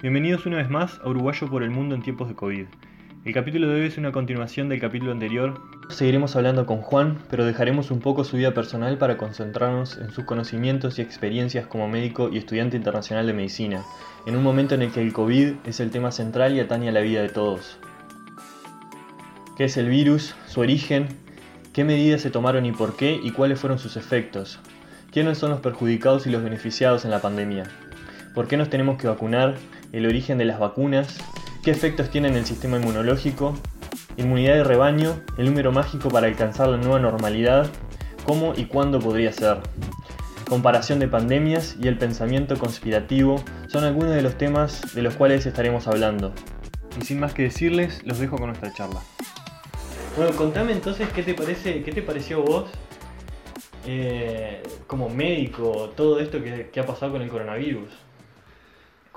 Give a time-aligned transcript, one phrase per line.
[0.00, 2.66] Bienvenidos una vez más a Uruguayo por el Mundo en tiempos de COVID.
[3.24, 5.60] El capítulo de hoy es una continuación del capítulo anterior.
[5.88, 10.24] Seguiremos hablando con Juan, pero dejaremos un poco su vida personal para concentrarnos en sus
[10.24, 13.82] conocimientos y experiencias como médico y estudiante internacional de medicina,
[14.24, 16.92] en un momento en el que el COVID es el tema central y atañe a
[16.92, 17.80] la vida de todos.
[19.56, 20.36] ¿Qué es el virus?
[20.46, 21.08] ¿Su origen?
[21.72, 23.18] ¿Qué medidas se tomaron y por qué?
[23.20, 24.60] ¿Y cuáles fueron sus efectos?
[25.10, 27.64] ¿Quiénes son los perjudicados y los beneficiados en la pandemia?
[28.32, 29.56] ¿Por qué nos tenemos que vacunar?
[29.92, 31.18] El origen de las vacunas,
[31.62, 33.58] qué efectos tienen en el sistema inmunológico,
[34.16, 37.70] inmunidad de rebaño, el número mágico para alcanzar la nueva normalidad,
[38.24, 39.58] cómo y cuándo podría ser.
[40.48, 45.46] Comparación de pandemias y el pensamiento conspirativo son algunos de los temas de los cuales
[45.46, 46.32] estaremos hablando.
[47.00, 49.00] Y sin más que decirles, los dejo con nuestra charla.
[50.16, 52.70] Bueno, contame entonces qué te parece, qué te pareció vos
[53.86, 57.88] eh, como médico todo esto que, que ha pasado con el coronavirus.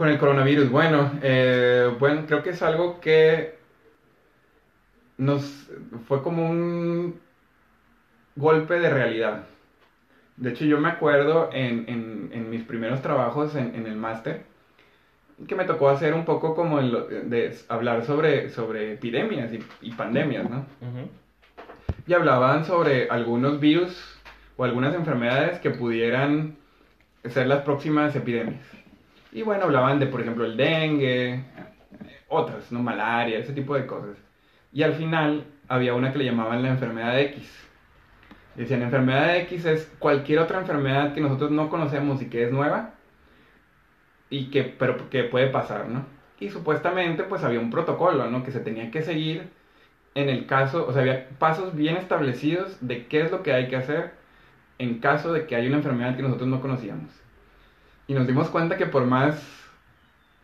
[0.02, 3.54] Con el coronavirus, bueno, eh, bueno, creo que es algo que
[5.20, 5.70] nos
[6.08, 7.20] fue como un
[8.36, 9.44] golpe de realidad.
[10.38, 14.42] De hecho, yo me acuerdo en, mis primeros trabajos en, el máster
[15.48, 20.66] que me tocó hacer un poco como de hablar sobre, sobre epidemias y, pandemias, ¿no?
[22.08, 24.20] Y hablaban sobre algunos virus
[24.58, 26.56] o algunas enfermedades que pudieran
[27.30, 28.81] ser las próximas epidemias.
[29.32, 31.44] Y bueno, hablaban de, por ejemplo, el dengue,
[32.28, 32.82] otras, ¿no?
[32.82, 34.18] Malaria, ese tipo de cosas.
[34.74, 37.70] Y al final había una que le llamaban la enfermedad X.
[38.56, 42.96] Decían, enfermedad X es cualquier otra enfermedad que nosotros no conocemos y que es nueva,
[44.30, 46.06] y que, pero que puede pasar, ¿no?
[46.40, 48.44] Y supuestamente pues había un protocolo, ¿no?
[48.44, 49.50] Que se tenía que seguir
[50.16, 53.68] en el caso, o sea, había pasos bien establecidos de qué es lo que hay
[53.70, 54.14] que hacer
[54.80, 57.21] en caso de que haya una enfermedad que nosotros no conocíamos.
[58.12, 59.42] Y nos dimos cuenta que por más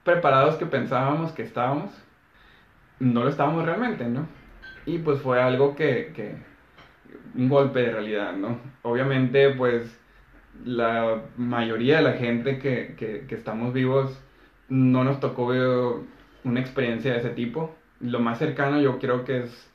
[0.06, 1.92] preparados que pensábamos que estábamos,
[2.98, 4.26] no lo estábamos realmente, ¿no?
[4.86, 6.38] Y pues fue algo que, que
[7.36, 8.58] un golpe de realidad, ¿no?
[8.84, 10.00] Obviamente, pues
[10.64, 14.18] la mayoría de la gente que, que, que estamos vivos
[14.70, 15.48] no nos tocó
[16.46, 17.76] una experiencia de ese tipo.
[18.00, 19.70] Lo más cercano yo creo que es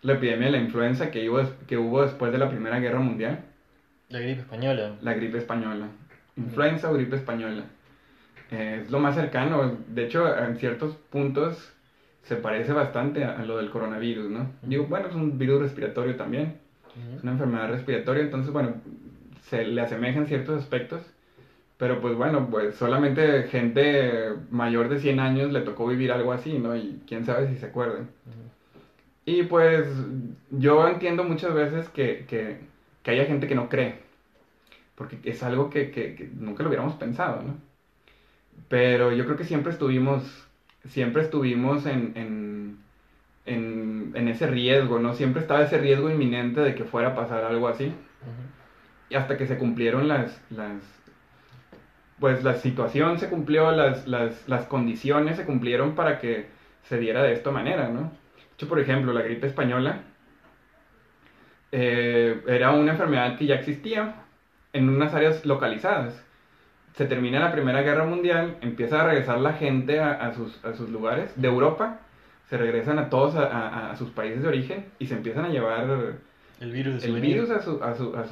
[0.00, 3.44] la epidemia de la influenza que hubo, que hubo después de la Primera Guerra Mundial.
[4.08, 4.96] La gripe española.
[5.02, 5.88] La gripe española
[6.36, 7.64] influenza o gripe española.
[8.50, 9.78] Eh, es lo más cercano.
[9.88, 11.72] De hecho, en ciertos puntos
[12.22, 14.50] se parece bastante a, lo del coronavirus, ¿no?
[14.62, 16.58] Digo, bueno, es un virus respiratorio también.
[17.16, 18.74] Es una enfermedad respiratoria, entonces, bueno,
[19.42, 21.02] se le asemejan ciertos aspectos.
[21.78, 26.58] Pero pues bueno, pues solamente gente mayor de 100 años le tocó vivir algo así,
[26.58, 26.74] ¿no?
[26.74, 28.08] Y quién sabe si se acuerdan.
[29.26, 29.86] Y pues
[30.50, 32.60] yo entiendo muchas veces que, que,
[33.02, 34.05] que haya gente que no cree
[34.96, 37.54] porque es algo que, nunca lo hubiéramos pensado, ¿no?
[38.68, 40.48] Pero yo creo que siempre estuvimos,
[40.88, 42.78] siempre estuvimos en,
[44.14, 45.14] ese riesgo, ¿no?
[45.14, 47.92] Siempre estaba ese riesgo inminente de que fuera a pasar algo así.
[49.08, 50.82] Y hasta que se cumplieron las, las,
[52.18, 56.46] pues la situación se cumplió, las, las, condiciones se cumplieron para que
[56.82, 58.00] se diera de esta manera, ¿no?
[58.00, 60.00] De hecho, por ejemplo, la gripe española
[61.70, 64.25] eh, era una enfermedad que ya existía,
[64.76, 66.22] en unas áreas localizadas.
[66.94, 70.88] Se termina la Primera Guerra Mundial, empieza a regresar la gente a, sus, a sus,
[70.88, 72.00] lugares de Europa,
[72.48, 76.16] se regresan a todos a, sus países de origen y se empiezan a llevar
[76.60, 77.80] el virus de su, el virus a su,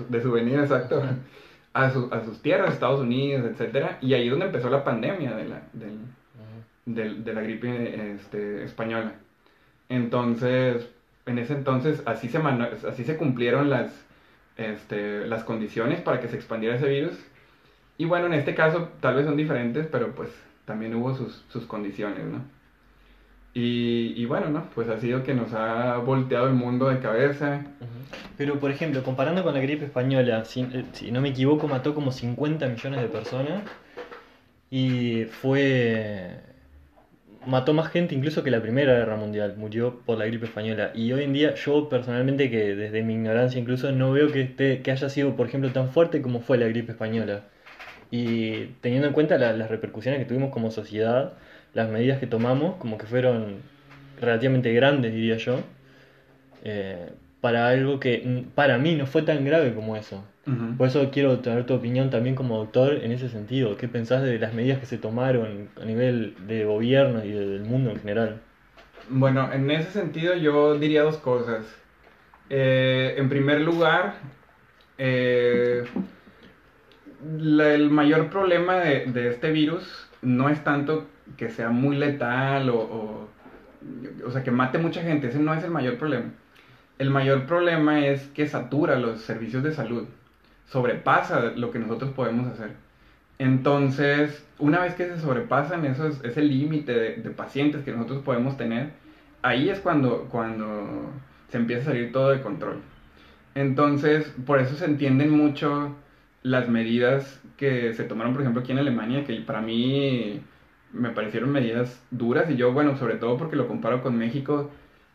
[0.09, 1.03] de su venida, exacto,
[1.75, 3.97] a, sus tierras, Estados Unidos, etc.
[4.01, 5.63] Y ahí es donde empezó la pandemia de la,
[6.87, 9.13] del, de la gripe este, española.
[9.91, 10.89] Entonces,
[11.27, 14.04] en ese entonces así se, así se cumplieron las,
[14.57, 17.19] este, las condiciones para que se expandiera ese virus.
[17.99, 20.31] Y bueno, en este caso tal vez son diferentes, pero pues
[20.65, 22.43] también hubo sus, sus condiciones, ¿no?
[23.57, 24.69] Y, y, bueno, ¿no?
[24.75, 27.63] Pues ha sido que nos ha volteado el mundo de cabeza.
[28.37, 31.95] Pero, por ejemplo, comparando con la gripe española, si, eh, si, no me equivoco, mató
[31.95, 33.63] como 50 millones de personas
[34.71, 36.41] y fue
[37.47, 40.93] mató más gente incluso que la Primera Guerra Mundial, murió por la gripe española.
[40.95, 44.83] Y hoy en día yo personalmente, que desde mi ignorancia incluso, no veo que, esté,
[44.83, 47.45] que haya sido, por ejemplo, tan fuerte como fue la gripe española.
[48.11, 51.35] Y teniendo en cuenta las repercusiones que tuvimos como sociedad,
[51.73, 53.57] las medidas que tomamos, como que fueron
[54.21, 55.61] relativamente grandes, diría yo,
[56.65, 57.11] eh,
[57.45, 60.25] para algo que para mí no fue tan grave como eso.
[60.79, 63.77] Por eso quiero tener tu opinión también como doctor en ese sentido.
[63.77, 67.91] ¿Qué pensás de las medidas que se tomaron a nivel de gobierno y del mundo
[67.91, 68.41] en general?
[69.11, 71.67] Bueno, en ese sentido yo diría dos cosas.
[72.49, 74.15] Eh, en primer lugar,
[74.97, 75.85] eh,
[77.21, 83.29] el mayor problema de, este virus no es tanto que sea muy letal o, o,
[84.27, 86.31] o sea, que mate mucha gente, ese no es el mayor problema.
[86.99, 90.07] El mayor problema es que satura los servicios de salud,
[90.67, 92.73] sobrepasa lo que nosotros podemos hacer.
[93.39, 98.57] Entonces, una vez que se sobrepasan esos, ese límite de, de, pacientes que nosotros podemos
[98.57, 98.93] tener,
[99.43, 101.11] ahí es cuando, cuando
[101.49, 102.81] se empieza a salir todo de control.
[103.55, 105.97] Entonces, por eso se entienden mucho
[106.43, 110.41] las medidas que se tomaron, por ejemplo, aquí en Alemania, que para mí
[110.93, 114.71] me parecieron medidas duras y yo, bueno, sobre todo porque lo comparo con México,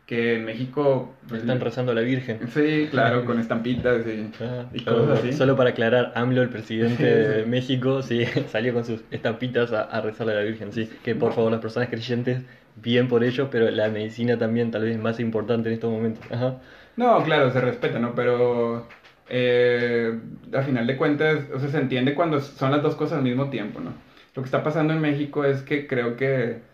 [0.09, 1.13] que en México...
[1.27, 2.39] Pues, Están rezando a la Virgen.
[2.51, 5.33] Sí, claro, con estampitas y, Ah, y solo, cosas así.
[5.33, 7.45] solo para aclarar, AMLO, el presidente de.
[7.45, 10.89] México, sí, salió con sus estampitas a, a rezarle a la Virgen, sí.
[11.03, 12.41] Que por favor las personas creyentes,
[12.75, 16.25] bien por ello, pero la medicina también tal vez es más importante en estos momentos.
[16.31, 16.55] Ajá.
[16.97, 18.15] No, claro, se respeta, ¿no?
[18.15, 18.87] Pero
[19.29, 20.19] eh,
[20.53, 23.51] a final de cuentas, o sea, se entiende cuando son las dos cosas al mismo
[23.51, 23.93] tiempo, ¿no?
[24.35, 26.67] Lo que está pasando en México es que creo que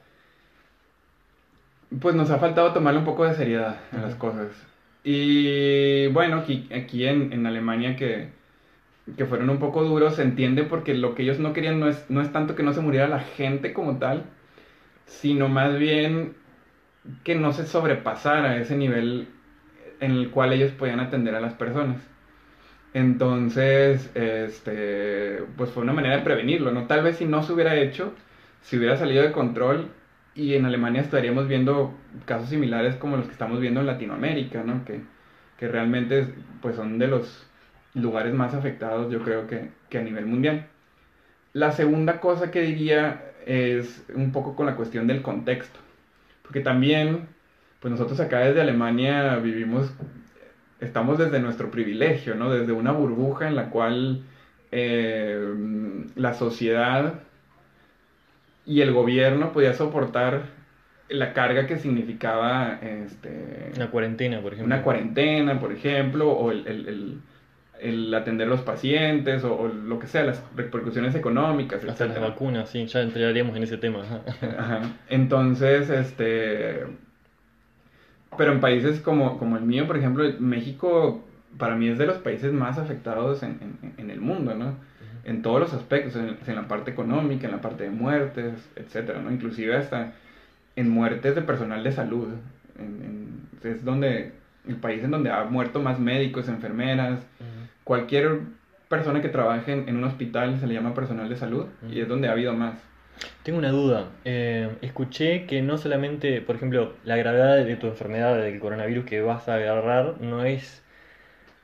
[2.02, 4.48] pues nos ha faltado tomarle un poco de seriedad a las cosas.
[5.04, 8.30] Y bueno, aquí, aquí en, en Alemania que,
[9.18, 12.10] que fueron un poco duros, se entiende porque lo que ellos no querían no es,
[12.10, 14.24] no es tanto que no se muriera la gente como tal,
[15.06, 16.36] sino más bien
[17.24, 19.28] que no se sobrepasara ese nivel
[20.00, 22.02] en el cual ellos podían atender a las personas.
[22.94, 26.88] Entonces, este, pues fue una manera de prevenirlo, ¿no?
[26.88, 28.14] Tal vez si no se hubiera hecho,
[28.62, 29.92] si hubiera salido de control
[30.36, 31.94] y en Alemania estaríamos viendo
[32.26, 34.84] casos similares como los que estamos viendo en Latinoamérica, ¿no?
[34.84, 35.02] Que,
[35.58, 36.28] que realmente
[36.62, 37.48] pues son de los
[37.94, 40.68] lugares más afectados, yo creo que, que a nivel mundial.
[41.54, 45.80] La segunda cosa que diría es un poco con la cuestión del contexto,
[46.42, 47.30] porque también,
[47.80, 49.94] pues nosotros acá desde Alemania vivimos,
[50.82, 52.52] estamos desde nuestro privilegio, ¿no?
[52.52, 54.26] Desde una burbuja en la cual
[54.72, 55.40] eh,
[56.16, 57.25] la sociedad
[58.66, 60.44] y el gobierno podía soportar
[61.10, 64.74] la carga que significaba este, Una cuarentena, por ejemplo.
[64.74, 67.22] una cuarentena, por ejemplo, o el, el- el-
[67.82, 72.20] el atender a los pacientes, o, o lo que sea, las repercusiones económicas, Hasta las
[72.22, 74.02] vacunas, sí, ya entraríamos en ese tema.
[74.02, 74.22] ajá.
[74.58, 74.82] Ajá.
[75.10, 76.84] Entonces, este...
[78.38, 81.24] Pero en países como, como el mío, por ejemplo, México
[81.58, 84.76] para mí es de los países más afectados en, en- en el mundo, ¿no?
[85.26, 89.22] En todos los aspectos, en, en la parte económica, en la parte de muertes, etcétera,
[89.22, 89.32] ¿no?
[89.32, 90.14] Inclusive hasta
[90.76, 92.28] en muertes de personal de salud.
[92.78, 93.02] En-
[93.64, 94.32] en- es donde
[94.68, 97.68] el país en donde ha muerto más médicos, enfermeras, Ujú.
[97.84, 98.40] cualquier
[98.90, 102.28] persona que trabaje en, un hospital se le llama personal de salud y es donde
[102.28, 102.76] ha habido más.
[103.44, 104.10] Tengo una duda.
[104.26, 109.22] Eh, escuché que no solamente, por ejemplo, la gravedad de tu enfermedad del coronavirus que
[109.22, 110.84] vas a agarrar no es,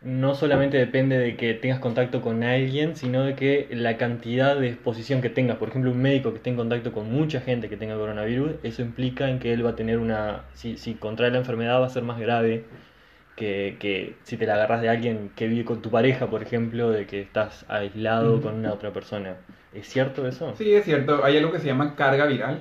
[0.01, 4.69] no solamente depende de que tengas contacto con alguien, sino de que la cantidad de
[4.69, 5.57] exposición que tengas.
[5.57, 8.81] Por ejemplo, un médico que esté en contacto con mucha gente que tenga coronavirus, eso
[8.81, 11.89] implica en que él va a tener una, si, si contrae la enfermedad va a
[11.89, 12.65] ser más grave
[13.35, 16.89] que, que si te la agarras de alguien que vive con tu pareja, por ejemplo,
[16.89, 19.37] de que estás aislado con una otra persona.
[19.73, 20.53] ¿Es cierto eso?
[20.57, 22.59] Sí, es cierto, hay algo que se llama carga viral.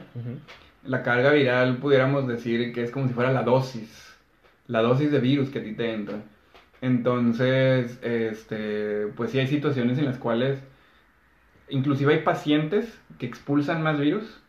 [0.84, 4.14] La carga viral pudiéramos decir que es como si fuera la dosis,
[4.66, 6.16] la dosis de virus que a ti te entra.
[6.80, 10.58] Entonces, este, pues sí hay situaciones en las cuales
[11.68, 14.40] inclusive hay pacientes que expulsan más virus.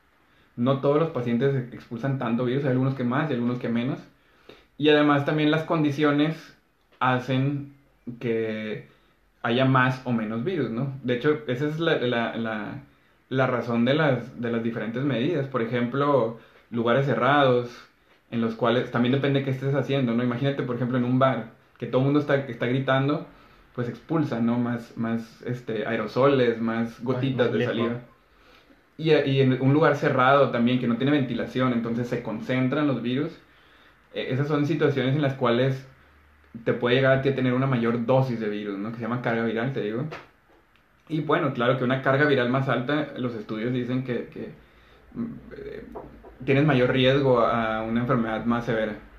[0.55, 4.00] No todos los pacientes expulsan tanto virus, hay algunos que más y algunos que menos.
[4.77, 6.57] Y además también las condiciones
[7.00, 7.73] hacen
[8.19, 8.88] que
[9.43, 10.93] haya más o menos virus, ¿no?
[11.03, 12.83] De hecho, esa es la, la- la-
[13.29, 15.47] la razón de las, de las diferentes medidas.
[15.47, 16.39] Por ejemplo,
[16.71, 17.69] lugares cerrados,
[18.31, 20.23] en los cuales también depende qué estés haciendo, ¿no?
[20.23, 23.27] Imagínate, por ejemplo, en un bar, que todo el mundo está, está gritando,
[23.73, 24.59] pues expulsa, ¿no?
[24.59, 27.65] Más, más este, aerosoles, más gotitas más de lejos.
[27.77, 28.01] saliva.
[28.97, 33.01] Y, y en un lugar cerrado también, que no tiene ventilación, entonces se concentran los
[33.01, 33.41] virus.
[34.13, 35.89] Eh, Esas son situaciones en las cuales
[36.65, 38.91] te puede llegar a tener una mayor dosis de virus, ¿no?
[38.91, 40.07] Que se llama carga viral, te digo.
[41.07, 44.57] Y bueno, claro que una carga viral más alta, los estudios dicen que, que,
[45.13, 45.88] mm, eh,
[46.45, 49.11] tienes mayor riesgo a una enfermedad más severa.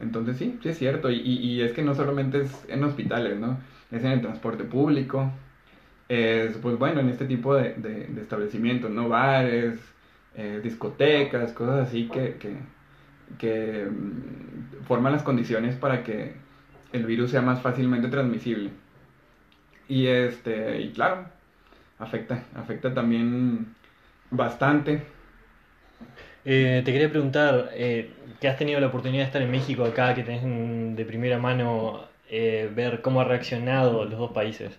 [0.00, 1.10] Entonces sí, sí es cierto.
[1.10, 3.58] Y, y- es que no solamente es en hospitales, ¿no?
[3.90, 5.32] Es en el transporte público.
[6.08, 9.08] Es, pues bueno, en este tipo de, de- de establecimientos, ¿no?
[9.08, 9.80] Bares,
[10.34, 12.56] eh, discotecas, cosas así que, que,
[13.38, 16.34] que mm, forman las condiciones para que
[16.92, 18.70] el virus sea más fácilmente transmisible.
[19.88, 21.26] Y este, y claro,
[21.98, 23.74] afecta, afecta también
[24.30, 25.02] bastante.
[26.50, 30.14] Eh, te quería preguntar, eh, que has tenido la oportunidad de estar en México acá,
[30.14, 30.42] que tenés
[30.96, 34.72] de primera mano eh, ver cómo ha reaccionado los dos países.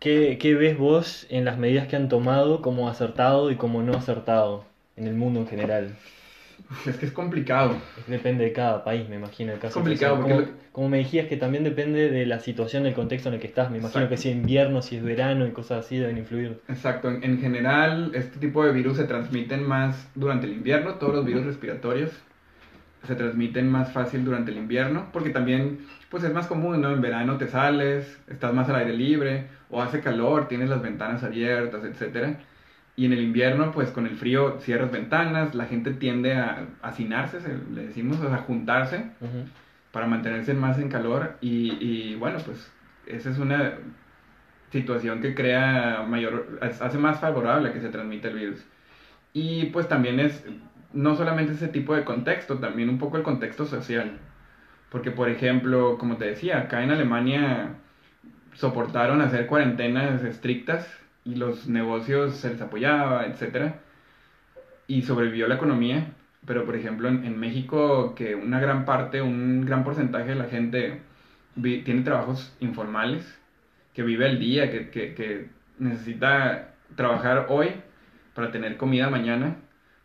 [0.00, 3.92] ¿qué, ¿qué ves vos en las medidas que han tomado como acertado y como no
[3.94, 4.64] acertado
[4.96, 5.94] en el mundo en general?
[6.86, 7.76] Es que es complicado.
[8.06, 9.52] Depende de cada país, me imagino.
[9.52, 12.84] El caso Es complicado, como, porque como me decías que también depende de la situación,
[12.84, 13.70] del contexto en el que estás.
[13.70, 14.08] Me imagino Exacto.
[14.10, 16.60] que si es invierno, si es verano y cosas así deben influir.
[16.68, 21.14] Exacto, en, en general este tipo de virus se transmiten más durante el invierno, todos
[21.14, 22.10] los virus respiratorios
[23.06, 26.92] se transmiten más fácil durante el invierno, porque también pues es más común, ¿no?
[26.92, 31.24] En verano te sales, estás más al aire libre, o hace calor, tienes las ventanas
[31.24, 32.38] abiertas, etcétera.
[32.94, 37.40] Y en el invierno, pues con el frío cierras ventanas, la gente tiende a hacinarse,
[37.40, 39.44] se- le decimos, o sea, juntarse Ujú.
[39.92, 42.70] para mantenerse más en calor y, y, bueno, pues
[43.06, 43.72] esa es una
[44.70, 48.64] situación que crea mayor, hace más favorable a que se transmita el virus.
[49.32, 50.44] Y pues también es
[50.92, 54.18] no solamente ese tipo de contexto, también un poco el contexto social.
[54.90, 57.70] Porque por ejemplo, como te decía, acá en Alemania
[58.52, 60.86] soportaron hacer cuarentenas estrictas
[61.24, 63.80] y los negocios se les apoyaba, etcétera,
[64.86, 66.14] y sobrevivió la economía.
[66.46, 70.46] Pero por ejemplo en, en México, que una gran parte, un gran porcentaje de la
[70.46, 71.00] gente
[71.54, 73.38] vi- tiene trabajos informales,
[73.94, 77.74] que vive al día, que, que, que necesita trabajar hoy
[78.34, 79.56] para tener comida mañana,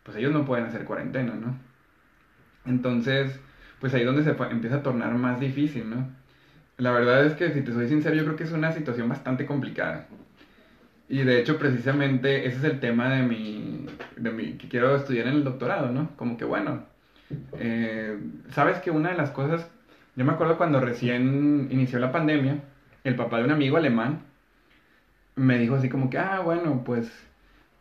[0.04, 1.56] pues ellos no pueden hacer cuarentena, ¿no?
[2.64, 3.40] Entonces,
[3.80, 6.06] pues ahí es donde se empieza a tornar más difícil, ¿no?
[6.78, 9.46] La verdad es que, si te soy sincero, yo creo que es una situación bastante
[9.46, 10.08] complicada.
[11.08, 13.86] Y de hecho, precisamente, ese es el tema de mi,
[14.16, 16.10] de mi que quiero estudiar en el doctorado, ¿no?
[16.16, 16.84] Como que, bueno,
[17.58, 18.18] eh,
[18.50, 19.70] sabes que una de las cosas,
[20.16, 22.60] yo me acuerdo cuando recién inició la pandemia,
[23.04, 24.22] el papá de un amigo alemán
[25.36, 27.10] me dijo así como que, ah, bueno, pues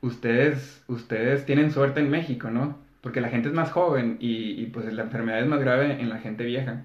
[0.01, 2.77] ustedes, ustedes tienen suerte en México, ¿no?
[3.01, 6.09] Porque la gente es más joven y, y, pues la enfermedad es más grave en
[6.09, 6.83] la gente vieja.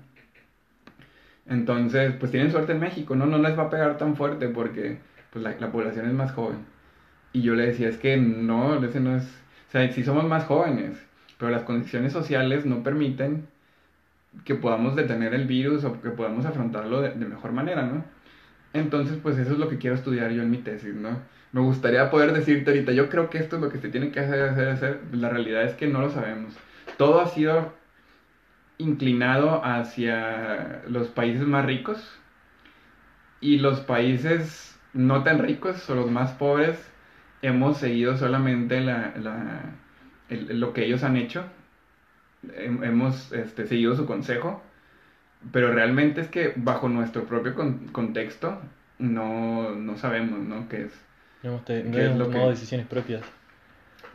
[1.46, 3.26] Entonces, pues tienen suerte en México, ¿no?
[3.26, 4.99] No les va a pegar tan fuerte porque
[5.32, 6.58] pues la, la población es más joven.
[7.32, 9.24] Y yo le decía, es que no, ese no es...
[9.68, 10.98] O sea, sí somos más jóvenes,
[11.38, 13.48] pero las condiciones sociales no permiten
[14.44, 18.04] que podamos detener el virus o que podamos afrontarlo de, de mejor manera, ¿no?
[18.72, 21.18] Entonces, pues eso es lo que quiero estudiar yo en mi tesis, ¿no?
[21.52, 24.20] Me gustaría poder decirte ahorita, yo creo que esto es lo que se tiene que
[24.20, 25.00] hacer, hacer, hacer.
[25.12, 26.54] La realidad es que no lo sabemos.
[26.96, 27.74] Todo ha sido
[28.78, 32.20] inclinado hacia los países más ricos
[33.40, 36.78] y los países no tan ricos o los más pobres
[37.42, 39.62] hemos seguido solamente la, la-
[40.28, 41.44] el- lo que ellos han hecho.
[42.46, 44.62] Hem- Hemos este, seguido su consejo,
[45.52, 48.61] pero realmente es que bajo nuestro propio con- contexto
[48.99, 50.68] no, no sabemos, ¿no?
[50.68, 50.92] ¿Qué es?
[51.42, 53.22] No hemos, te- no ¿Qué es hemos lo tomado que- decisiones propias.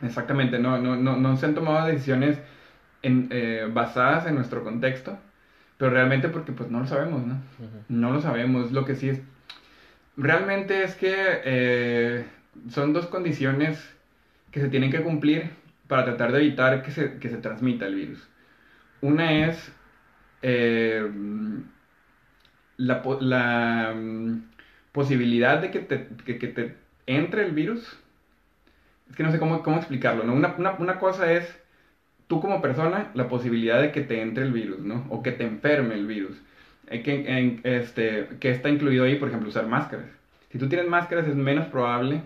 [0.02, 2.38] Exactamente, no, no, no, no se han tomado decisiones
[3.02, 5.18] en, eh, basadas en nuestro contexto,
[5.76, 7.34] pero realmente porque pues no lo sabemos, ¿no?
[7.88, 9.20] No lo sabemos, lo que sí es...
[10.18, 12.26] Realmente es que eh,
[12.70, 13.78] son dos condiciones
[14.50, 15.50] que se tienen que cumplir
[15.86, 18.28] para tratar de evitar que se, que se transmita el virus.
[19.00, 19.72] Una es
[20.42, 21.08] eh,
[22.78, 24.42] la, mm,
[24.90, 26.74] posibilidad de que te, que te
[27.06, 27.96] entre el virus.
[29.08, 30.34] Es que no sé cómo, cómo explicarlo, ¿no?
[30.34, 31.60] Una, una, una cosa es
[32.26, 35.06] tú como persona, la posibilidad de que te entre el virus, ¿no?
[35.10, 36.42] O que te enferme el virus.
[36.90, 40.06] Eh, Que, en- este, que está incluido ahí, por ejemplo, usar máscaras.
[40.50, 42.22] Si tú tienes máscaras es menos probable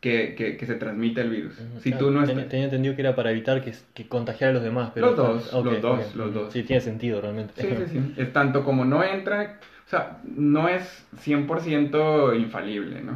[0.00, 1.54] que, que, que se transmita el virus.
[1.80, 2.48] Si tú no estás...
[2.48, 4.90] tenía entendido que era para evitar que, que contagiara a los demás.
[4.94, 6.14] Pero Los dos, ok, los dos, ok.
[6.16, 6.52] los dos.
[6.52, 7.54] Sí, tiene sentido realmente.
[7.56, 8.14] Sí, sí, sí.
[8.18, 13.12] Es tanto como no entra, o sea, no es 100% infalible, ¿no?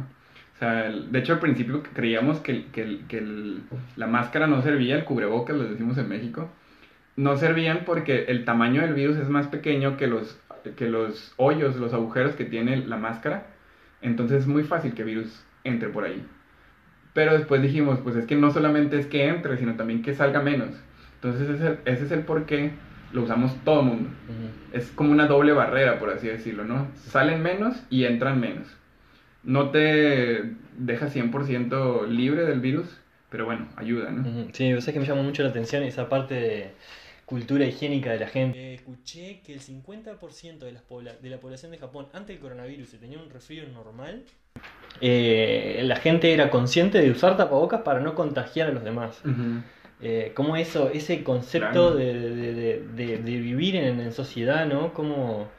[0.55, 3.61] O sea, el- de hecho al principio creíamos que, que, que el-
[3.95, 6.49] la máscara no servía, el cubrebocas, lo decimos en México,
[7.15, 10.39] no servían porque el tamaño del virus es más pequeño que los,
[10.75, 13.47] que los hoyos, los agujeros que tiene la máscara,
[14.01, 16.25] entonces es muy fácil que el virus entre por ahí.
[17.13, 20.41] Pero después dijimos, pues es que no solamente es que entre, sino también que salga
[20.41, 20.69] menos.
[21.15, 22.71] Entonces ese es el, ese es el por qué
[23.11, 24.09] lo usamos todo el mundo.
[24.71, 26.87] Es como una doble barrera, por así decirlo, ¿no?
[26.95, 28.67] Salen menos y entran menos.
[29.43, 32.87] No te deja 100% libre del virus,
[33.29, 34.23] pero bueno, ayuda, ¿no?
[34.53, 36.71] Sí, vos sabés que me llama mucho la atención esa parte de
[37.31, 38.59] cultura higiénica de la gente.
[38.59, 40.83] Eh, escuché que el 50% de, las
[41.21, 44.23] de la población de Japón antes del coronavirus, si tenía un resfrío normal,
[44.99, 49.19] eh, la gente era consciente de usar tapabocas para no contagiar a los demás.
[49.25, 49.63] Ujú.
[50.01, 51.95] Eh, cómo eso, ese concepto Claro.
[51.95, 54.93] de, de- de- de- de vivir en, en sociedad, ¿no?
[54.93, 55.49] Como...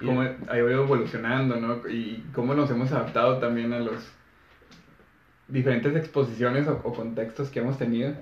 [0.00, 1.86] Cómo ha ido evolucionando, ¿no?
[1.88, 4.10] Y cómo nos hemos adaptado también a los
[5.48, 8.14] diferentes exposiciones o, o contextos que hemos tenido.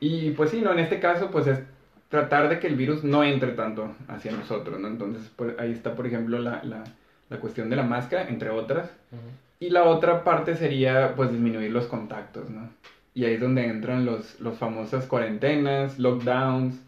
[0.00, 0.72] Y pues sí, ¿no?
[0.72, 1.60] En este caso, pues es
[2.08, 4.88] tratar de que el virus no entre tanto hacia nosotros, ¿no?
[4.88, 6.84] Entonces, por- ahí está, por ejemplo, la, la,
[7.28, 8.90] la cuestión de la máscara, entre otras.
[9.12, 9.22] Ujú.
[9.58, 12.68] Y la otra parte sería pues disminuir los contactos, ¿no?
[13.14, 16.78] Y ahí es donde entran los, los famosas cuarentenas, lockdowns.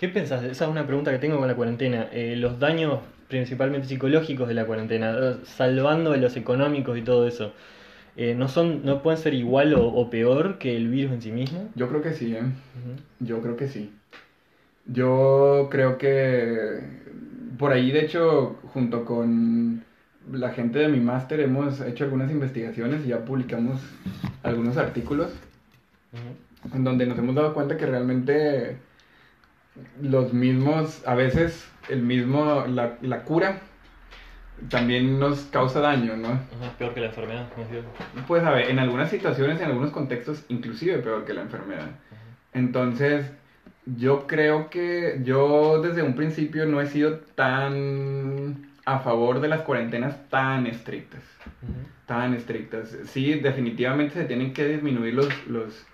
[0.00, 0.42] ¿Qué pensás?
[0.42, 2.08] Esa es una pregunta que tengo con la cuarentena.
[2.12, 7.52] Eh, los daños principalmente psicológicos de la cuarentena, eh, salvando los económicos y todo eso.
[8.16, 11.68] Eh, ¿no, son, ¿No pueden ser igual o, peor que el virus en sí mismo?
[11.74, 12.42] Yo creo que sí, ¿eh?
[13.20, 13.92] Yo creo que sí.
[14.86, 16.80] Yo creo que
[17.58, 19.84] por ahí, de hecho, junto con
[20.30, 23.80] la gente de mi máster hemos hecho algunas investigaciones y ya publicamos
[24.42, 25.32] algunos artículos
[26.74, 28.78] en donde nos hemos dado cuenta que realmente
[30.00, 33.60] los mismos, a veces el mismo, la, la cura
[34.70, 36.40] también nos causa daño, ¿no?
[36.78, 37.46] peor que la enfermedad.
[38.26, 41.90] Pues a ver, en algunas situaciones, en algunos contextos, inclusive peor que la enfermedad.
[42.54, 43.30] Entonces,
[43.86, 49.62] yo creo que yo desde un principio no he sido tan a favor de las
[49.62, 51.22] cuarentenas tan estrictas.
[52.06, 52.96] Tan estrictas.
[53.06, 55.86] Sí, definitivamente se tienen que disminuir los, los,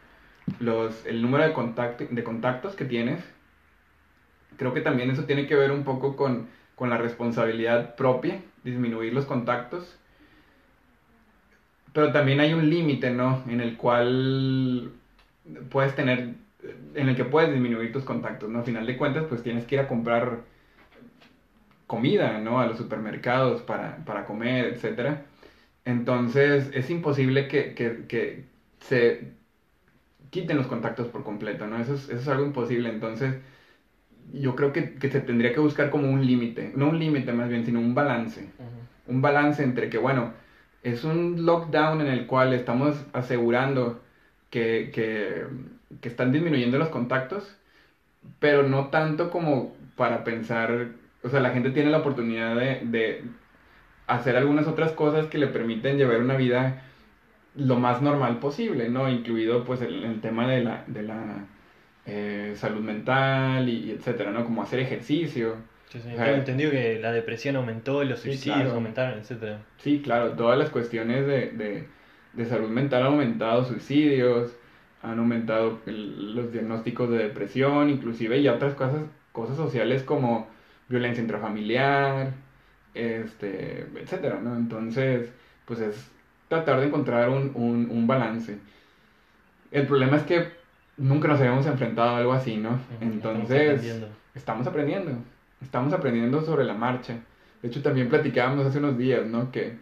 [0.60, 3.24] los, el número de, contacto, de contactos que tienes.
[4.58, 9.14] Creo que también eso tiene que ver un poco con, con la responsabilidad propia, disminuir
[9.14, 9.96] los contactos.
[11.94, 13.42] Pero también hay un límite, ¿no?
[13.48, 14.92] En el cual
[15.70, 16.34] puedes tener
[16.94, 18.60] en el que puedes disminuir tus contactos, ¿no?
[18.60, 20.40] A final de cuentas, pues tienes que ir a comprar
[21.86, 22.60] comida, ¿no?
[22.60, 25.18] A los supermercados para, para comer, etc.
[25.84, 28.44] Entonces, es imposible que, que, que,
[28.80, 29.34] se
[30.30, 31.78] quiten los contactos por completo, ¿no?
[31.78, 32.88] Eso es, eso es algo imposible.
[32.88, 33.36] Entonces,
[34.32, 37.48] yo creo que, que se tendría que buscar como un límite, no un límite más
[37.48, 38.48] bien, sino un balance.
[39.06, 40.32] Un balance entre que, bueno,
[40.82, 44.00] es un lockdown en el cual estamos asegurando
[44.50, 45.44] que, que
[46.00, 47.56] que están disminuyendo los contactos,
[48.38, 50.88] pero no tanto como para pensar,
[51.22, 53.24] o sea, la gente tiene la oportunidad de,
[54.06, 56.82] hacer algunas otras cosas que le permiten llevar una vida
[57.54, 59.08] lo más normal posible, ¿no?
[59.08, 61.46] Incluido pues el, tema de la, de la
[62.04, 64.44] eh, salud mental y, etcétera, ¿no?
[64.44, 65.56] Como hacer ejercicio.
[65.88, 66.08] Sí, sí.
[66.08, 69.58] Tengo entendido que la depresión aumentó, los suicidios aumentaron, etcétera.
[69.76, 71.86] Sí, claro, todas las cuestiones de, de,
[72.32, 74.56] de salud mental han aumentado, suicidios,
[75.02, 80.46] han aumentado los diagnósticos de depresión, inclusive y otras cosas, cosas sociales como
[80.88, 82.32] violencia intrafamiliar,
[82.94, 84.56] este, etcétera, ¿no?
[84.56, 85.28] Entonces,
[85.64, 86.10] pues es
[86.48, 88.58] tratar de encontrar un, un, balance.
[89.70, 90.48] El problema es que
[90.96, 92.78] nunca nos habíamos enfrentado a algo así, ¿no?
[93.00, 95.12] Entonces, estamos aprendiendo.
[95.60, 97.16] estamos aprendiendo, sobre la marcha.
[97.60, 99.50] De hecho, también platicábamos hace unos días, ¿no?
[99.50, 99.78] Que,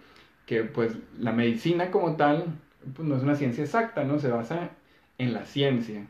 [0.46, 2.46] que pues la medicina como tal,
[2.94, 4.18] pues no es una ciencia exacta, ¿no?
[4.18, 4.70] Se basa
[5.20, 6.06] en la ciencia.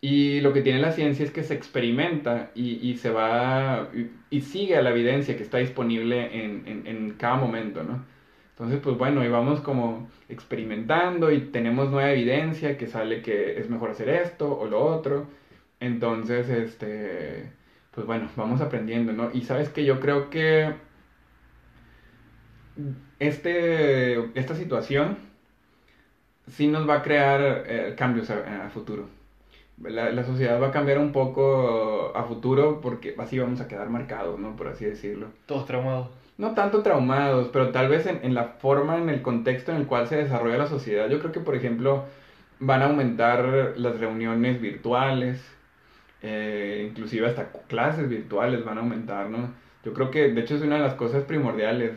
[0.00, 3.88] Y lo que tiene la ciencia es que se experimenta y, se va
[4.30, 8.04] y, sigue a la evidencia que está disponible en, cada momento, ¿no?
[8.50, 13.70] Entonces, pues bueno, y vamos como experimentando y tenemos nueva evidencia que sale que es
[13.70, 15.26] mejor hacer esto o lo otro.
[15.80, 17.50] Entonces, este,
[17.92, 19.30] pues bueno, vamos aprendiendo, ¿no?
[19.32, 20.74] Y sabes que yo creo que
[23.18, 25.27] este, esta situación
[26.50, 29.06] sí nos va a crear eh, cambios a, futuro.
[29.82, 33.88] La, la, sociedad va a cambiar un poco a futuro porque así vamos a quedar
[33.90, 34.56] marcados, ¿no?
[34.56, 35.28] Por así decirlo.
[35.46, 36.08] Todos traumados.
[36.36, 39.86] No tanto traumados, pero tal vez en, en, la forma, en el contexto en el
[39.86, 41.08] cual se desarrolla la sociedad.
[41.08, 42.04] Yo creo que, por ejemplo,
[42.60, 45.44] van a aumentar las reuniones virtuales,
[46.22, 49.52] eh, inclusive hasta clases virtuales van a aumentar, ¿no?
[49.84, 51.92] Yo creo que, de hecho, es una de las cosas primordiales.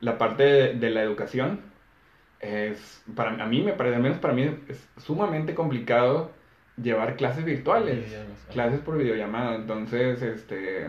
[0.00, 1.60] La parte de la educación,
[2.42, 6.32] es, para a mí me parece, al menos para mí es sumamente complicado
[6.76, 8.04] llevar clases virtuales,
[8.50, 10.88] clases por videollamada, entonces este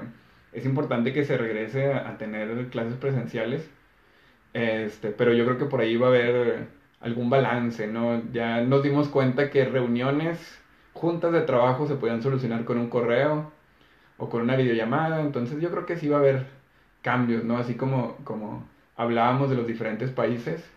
[0.51, 3.69] es importante que se regrese a, tener clases presenciales,
[4.53, 6.67] este, pero yo creo que por ahí va a haber
[7.01, 8.23] algún balance, ¿no?
[8.31, 10.59] Ya nos dimos cuenta que reuniones,
[10.93, 13.51] juntas de trabajo se podían solucionar con un correo
[14.17, 16.45] o con una videollamada, entonces yo creo que sí va a haber
[17.03, 17.57] cambios, ¿no?
[17.57, 20.72] Así como, como hablábamos de los diferentes países,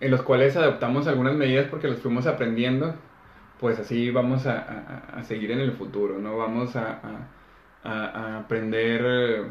[0.00, 2.94] en los cuales adoptamos algunas medidas porque las fuimos aprendiendo,
[3.60, 6.36] pues así vamos a, seguir en el futuro, ¿no?
[6.36, 7.00] Vamos a,
[8.38, 9.46] aprender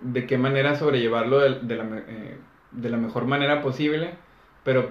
[0.00, 2.38] de qué manera sobrellevarlo de, la, eh,
[2.72, 4.14] de, la, mejor manera posible,
[4.62, 4.90] pero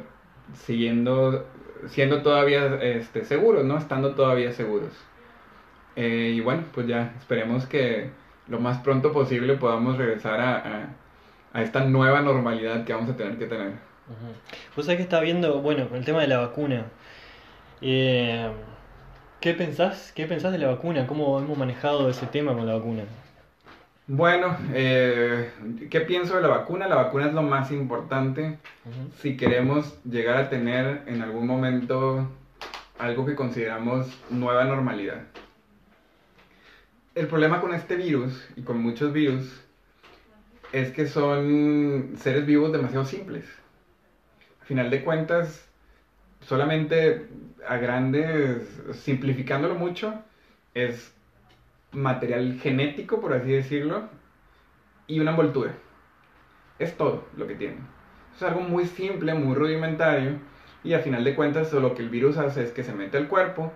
[0.53, 1.45] siguiendo,
[1.87, 3.77] siendo todavía este, seguros, ¿no?
[3.77, 4.91] Estando todavía seguros.
[5.95, 8.09] Eh, y bueno, pues ya esperemos que
[8.47, 13.45] lo más pronto posible podamos regresar a esta nueva normalidad que vamos a tener que
[13.47, 13.87] tener.
[14.75, 16.85] Vos sabés que está viendo, bueno, el tema de la vacuna.
[17.81, 18.49] Eh,
[19.41, 21.07] ¿qué, pensás, ¿Qué pensás de la vacuna?
[21.07, 23.03] ¿Cómo hemos manejado ese tema con la vacuna?
[24.09, 25.51] Bueno, eh,
[25.89, 26.87] ¿qué pienso de la vacuna?
[26.87, 28.57] La vacuna es lo más importante
[29.19, 32.29] si queremos llegar a tener en algún momento
[32.97, 35.23] algo que consideramos nueva normalidad.
[37.15, 39.61] El problema con este virus y con muchos virus
[40.71, 43.43] es que son seres vivos demasiado simples.
[44.67, 45.65] Final de cuentas,
[46.41, 47.30] solamente
[47.65, 50.13] a grandes, simplificándolo mucho,
[50.73, 51.15] es
[51.93, 54.10] material genético, por así decirlo,
[55.08, 55.71] y una envoltura.
[56.80, 57.77] Es todo lo que tiene.
[58.36, 60.38] Es algo muy simple, muy rudimentario,
[60.84, 63.30] y a final de cuentas lo que el virus hace es que se mete al
[63.30, 63.71] cuerpo,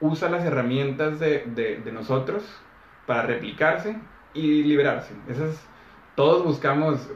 [0.00, 2.44] usa las herramientas de, nosotros
[3.06, 3.96] para replicarse
[4.34, 5.14] y liberarse.
[6.14, 7.08] todos buscamos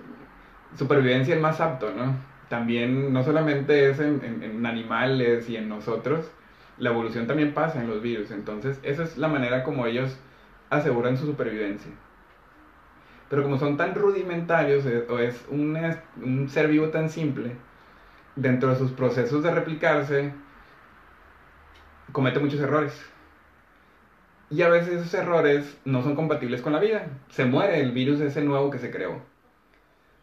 [0.74, 2.29] supervivencia el más apto, ¿no?
[2.50, 6.28] También no solamente es en, animales y en nosotros,
[6.78, 8.32] la evolución también pasa en los virus.
[8.32, 10.18] Entonces, esa es la manera como ellos
[10.68, 11.92] aseguran su supervivencia.
[13.28, 17.52] Pero como son tan rudimentarios eh, o es un, ser vivo tan simple,
[18.34, 20.32] dentro de sus procesos de replicarse,
[22.10, 23.00] comete muchos errores.
[24.50, 27.06] Y a veces esos errores no son compatibles con la vida.
[27.28, 29.29] Se muere el virus ese nuevo que se creó.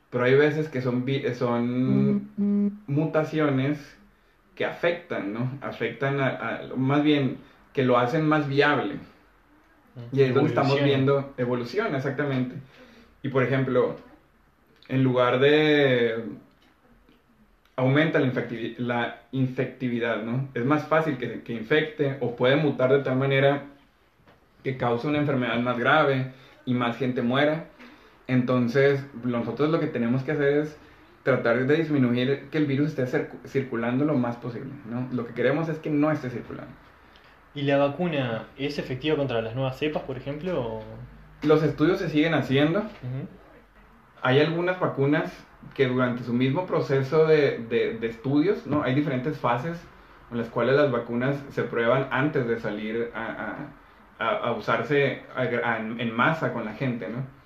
[0.09, 2.31] Pero hay veces que son, son
[2.87, 3.97] mutaciones
[4.55, 5.51] que afectan, ¿no?
[5.61, 7.37] Afectan a, más bien,
[7.73, 8.95] que lo hacen más viable.
[10.11, 12.55] Y ahí es donde estamos viendo evolución, exactamente.
[13.23, 13.95] Y por ejemplo,
[14.87, 16.23] en lugar de
[17.75, 20.49] aumenta la, infectividad, ¿no?
[20.53, 23.65] Es más fácil que, que infecte o puede mutar de tal manera
[24.63, 26.31] que cause una enfermedad más grave
[26.65, 27.67] y más gente muera.
[28.27, 30.77] Entonces, nosotros lo que tenemos que hacer es
[31.23, 35.07] tratar de disminuir que el virus esté circulando lo más posible, ¿no?
[35.11, 36.71] Lo que queremos es que no esté circulando.
[37.53, 40.81] ¿Y la vacuna es efectiva contra las nuevas cepas, por ejemplo?
[41.41, 42.83] Los estudios se siguen haciendo.
[44.21, 45.33] Hay algunas vacunas
[45.73, 48.83] que durante su mismo proceso de, de, estudios, ¿no?
[48.83, 49.77] Hay diferentes fases
[50.31, 53.55] en las cuales las vacunas se prueban antes de salir a,
[54.19, 57.36] a, a usarse en masa con la gente, ¿no?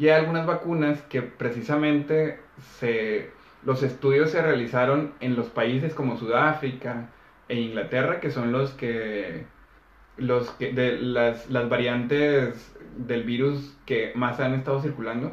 [0.00, 2.40] Y hay algunas vacunas que precisamente
[2.78, 3.28] se,
[3.66, 7.10] los estudios se realizaron en los países como Sudáfrica
[7.50, 9.44] e Inglaterra, que son los que
[10.16, 15.32] los que, de las, las variantes del virus que más han estado circulando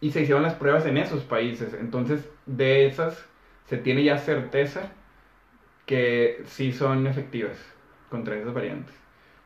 [0.00, 1.74] y se hicieron las pruebas en esos países.
[1.74, 3.26] Entonces, de esas
[3.66, 4.92] se tiene ya certeza
[5.86, 7.58] que sí son efectivas
[8.08, 8.94] contra esas variantes.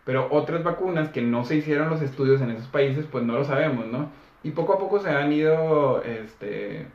[0.04, 3.44] Pero otras vacunas que no se hicieron los estudios en esos países, pues no lo
[3.44, 4.11] sabemos, ¿no?
[4.44, 6.87] Y poco a poco se han ido, este,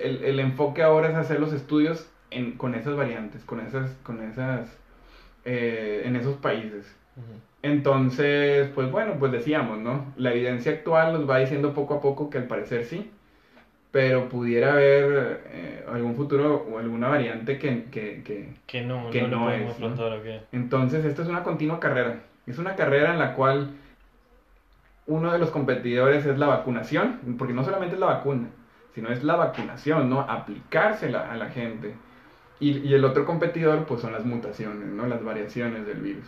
[0.00, 4.22] el, el enfoque ahora es hacer los estudios en, con esas variantes, con esas, con
[4.22, 4.78] esas
[5.44, 6.94] eh, en esos países.
[7.62, 10.12] Entonces, pues bueno, pues decíamos, ¿no?
[10.16, 13.10] La evidencia actual nos va diciendo poco a poco que al parecer sí,
[13.90, 18.22] pero pudiera haber eh, algún futuro o alguna variante que, que,
[18.66, 19.74] que, no, que no, es.
[20.52, 22.20] Entonces, esto es una continua carrera.
[22.46, 23.70] Es una carrera en la cual
[25.08, 28.48] uno de los competidores es la vacunación, porque no solamente es la vacuna,
[28.94, 30.20] sino es la vacunación, ¿no?
[30.20, 31.94] Aplicársela a la gente.
[32.60, 35.06] Y, el otro competidor, pues son las mutaciones, ¿no?
[35.06, 36.26] Las variaciones del virus.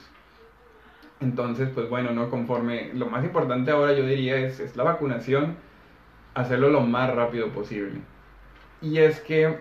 [1.21, 2.31] Entonces, pues bueno, ¿no?
[2.31, 5.57] Conforme, lo más importante ahora yo diría es, es la vacunación,
[6.35, 8.01] hacerlo lo más rápido posible.
[8.81, 9.59] Y es que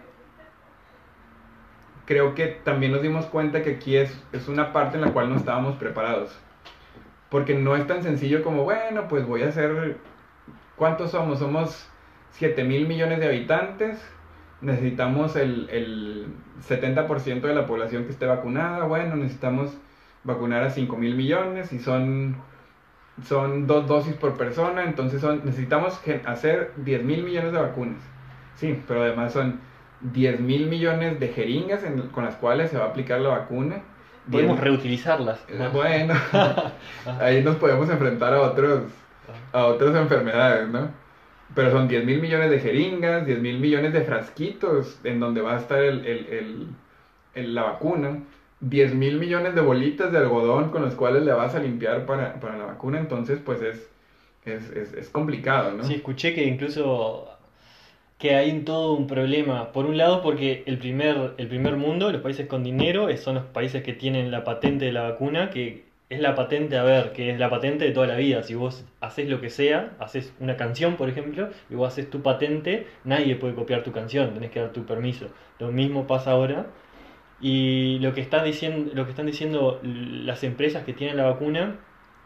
[2.06, 5.30] creo que también nos dimos cuenta que aquí es, es una parte en la cual
[5.30, 6.40] no estábamos preparados.
[7.30, 9.98] Porque no es tan sencillo como, bueno, pues voy a hacer,
[10.76, 11.40] ¿cuántos somos?
[11.40, 11.88] Somos
[12.32, 14.00] 7 mil millones de habitantes
[14.62, 16.28] necesitamos el, el
[16.68, 19.78] 70% de la población que esté vacunada, bueno, necesitamos
[20.24, 22.36] vacunar a 5 mil millones y son,
[23.24, 28.02] son dos dosis por persona, entonces son, necesitamos hacer 10 mil millones de vacunas.
[28.56, 29.62] Sí, pero además son
[30.02, 33.82] 10 mil millones de jeringas con las cuales se va a aplicar la vacuna.
[34.32, 35.40] Podemos reutilizarlas.
[35.48, 36.14] Eh, bueno,
[37.20, 38.84] ahí nos podemos enfrentar a otros
[39.52, 40.90] a otras enfermedades, ¿no?
[41.56, 45.56] Pero son 10 mil millones de jeringas, 10 mil millones de frasquitos en donde va
[45.56, 46.68] a estar el,
[47.34, 48.20] la vacuna,
[48.62, 52.36] 10 mil millones de bolitas de algodón con los cuales le vas a limpiar para,
[52.58, 53.90] la vacuna, entonces pues es,
[54.46, 55.84] es, complicado, ¿no?
[55.84, 57.28] Sí, escuché que incluso
[58.20, 59.72] que hay todo un problema.
[59.72, 63.46] Por un lado, porque el primer, el primer mundo, los países con dinero, son los
[63.46, 67.32] países que tienen la patente de la vacuna, que es la patente, a ver, que
[67.32, 68.44] es la patente de toda la vida.
[68.44, 72.22] Si vos haces lo que sea, haces una canción, por ejemplo, y vos haces tu
[72.22, 75.28] patente, nadie puede copiar tu canción, tenés que dar tu permiso.
[75.60, 76.68] Lo mismo pasa ahora.
[77.42, 81.78] Y lo que están diciendo, lo que están diciendo las empresas que tienen la vacuna,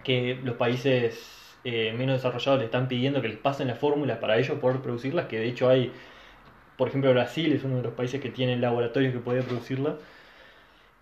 [0.04, 4.38] que los países eh, menos desarrollados le están pidiendo que les pasen las fórmulas para
[4.38, 5.92] ellos poder producirlas, que de hecho hay,
[6.78, 9.98] por ejemplo, Brasil es uno de los países que tienen laboratorios que pueden producirla,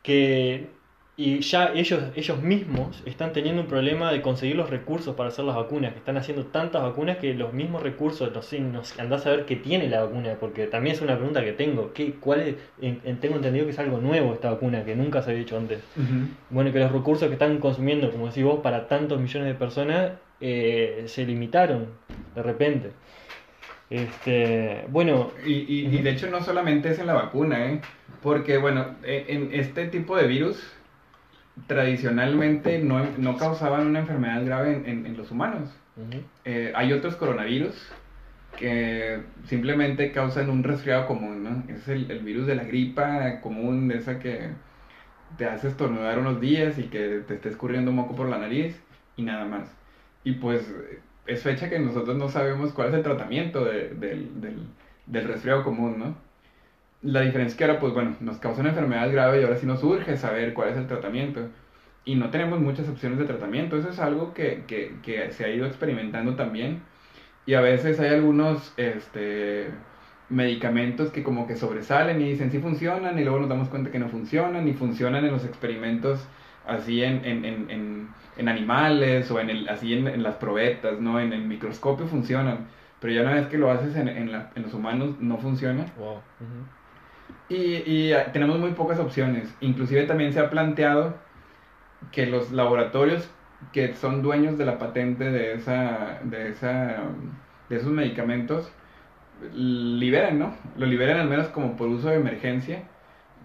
[0.03, 0.69] que
[1.17, 5.45] y ya ellos, ellos mismos están teniendo un problema de conseguir los recursos para hacer
[5.45, 9.27] las vacunas, que están haciendo tantas vacunas que los mismos recursos, no sé, no andás
[9.27, 12.39] a ver qué tiene la vacuna, porque también es una pregunta que tengo, ¿qué, cuál
[12.39, 12.55] es,
[13.19, 15.83] tengo entendido que es algo nuevo esta vacuna, que nunca se había hecho antes.
[16.49, 20.11] Bueno, que los recursos que están consumiendo, como decís vos, para tantos millones de personas,
[20.41, 21.87] eh, se limitaron
[22.35, 22.91] de repente.
[23.89, 25.31] Este, bueno.
[25.45, 27.81] Y, y, de hecho no solamente es en la vacuna, ¿eh?
[28.21, 30.61] Porque, bueno, e, en este tipo de virus
[31.67, 35.69] tradicionalmente no, no causaban una enfermedad grave en, los humanos.
[36.45, 37.75] Eh, hay otros coronavirus
[38.57, 41.73] que simplemente causan un resfriado común, ¿no?
[41.73, 44.49] Es el, virus de la gripa común, esa que
[45.37, 48.81] te hace estornudar unos días y que te esté escurriendo moco por la nariz
[49.15, 49.80] y nada más.
[50.23, 50.73] Y pues
[51.25, 53.99] es fecha que nosotros no sabemos cuál es el tratamiento del,
[55.05, 56.15] del resfriado común, ¿no?
[57.01, 59.65] La diferencia es que ahora, pues bueno, nos causa una enfermedad grave y ahora sí
[59.65, 61.49] nos urge saber cuál es el tratamiento.
[62.05, 63.77] Y no tenemos muchas opciones de tratamiento.
[63.77, 66.83] Eso es algo que, que, que se ha ido experimentando también.
[67.45, 69.69] Y a veces hay algunos este,
[70.29, 73.99] medicamentos que como que sobresalen y dicen sí funcionan y luego nos damos cuenta que
[73.99, 76.29] no funcionan y funcionan en los experimentos
[76.65, 81.19] así en, en, en, en animales o en el, así en, las probetas, ¿no?
[81.19, 82.67] En el microscopio funcionan.
[82.99, 85.85] Pero ya una vez que lo haces en, los humanos no funciona.
[85.97, 86.19] Wow.
[87.49, 89.53] Y, ah, tenemos muy pocas opciones.
[89.59, 91.15] Inclusive también se ha planteado
[92.11, 93.29] que los laboratorios
[93.73, 96.97] que son dueños de la patente de esa, de esa,
[97.69, 98.71] de esos medicamentos,
[99.53, 100.55] liberen, ¿no?
[100.77, 102.83] Lo liberen al menos como por uso de emergencia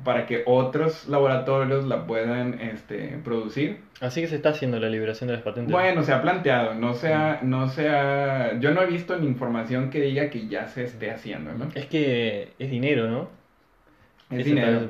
[0.05, 3.81] para que otros laboratorios la puedan este, producir.
[4.01, 5.73] Así que se está haciendo la liberación de las patentes.
[5.73, 7.89] Bueno, se ha planteado, no se ha, no se
[8.61, 11.69] yo no he visto ni información que diga que ya se esté haciendo, ¿no?
[11.75, 13.29] Es que es dinero, ¿no?
[14.31, 14.81] Es dinero.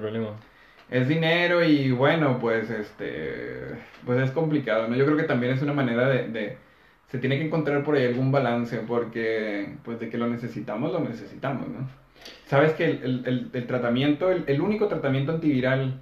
[0.89, 4.97] Es dinero y bueno, pues este pues es complicado, ¿no?
[4.97, 6.57] Yo creo que también es una manera de,
[7.09, 11.01] se tiene que encontrar por ahí algún balance porque pues de que lo necesitamos, lo
[11.01, 12.06] necesitamos, ¿no?
[12.47, 16.01] Sabes que el, tratamiento, el, único tratamiento antiviral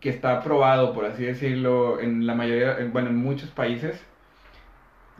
[0.00, 4.02] que está aprobado, por así decirlo, en la mayoría, bueno, en muchos países,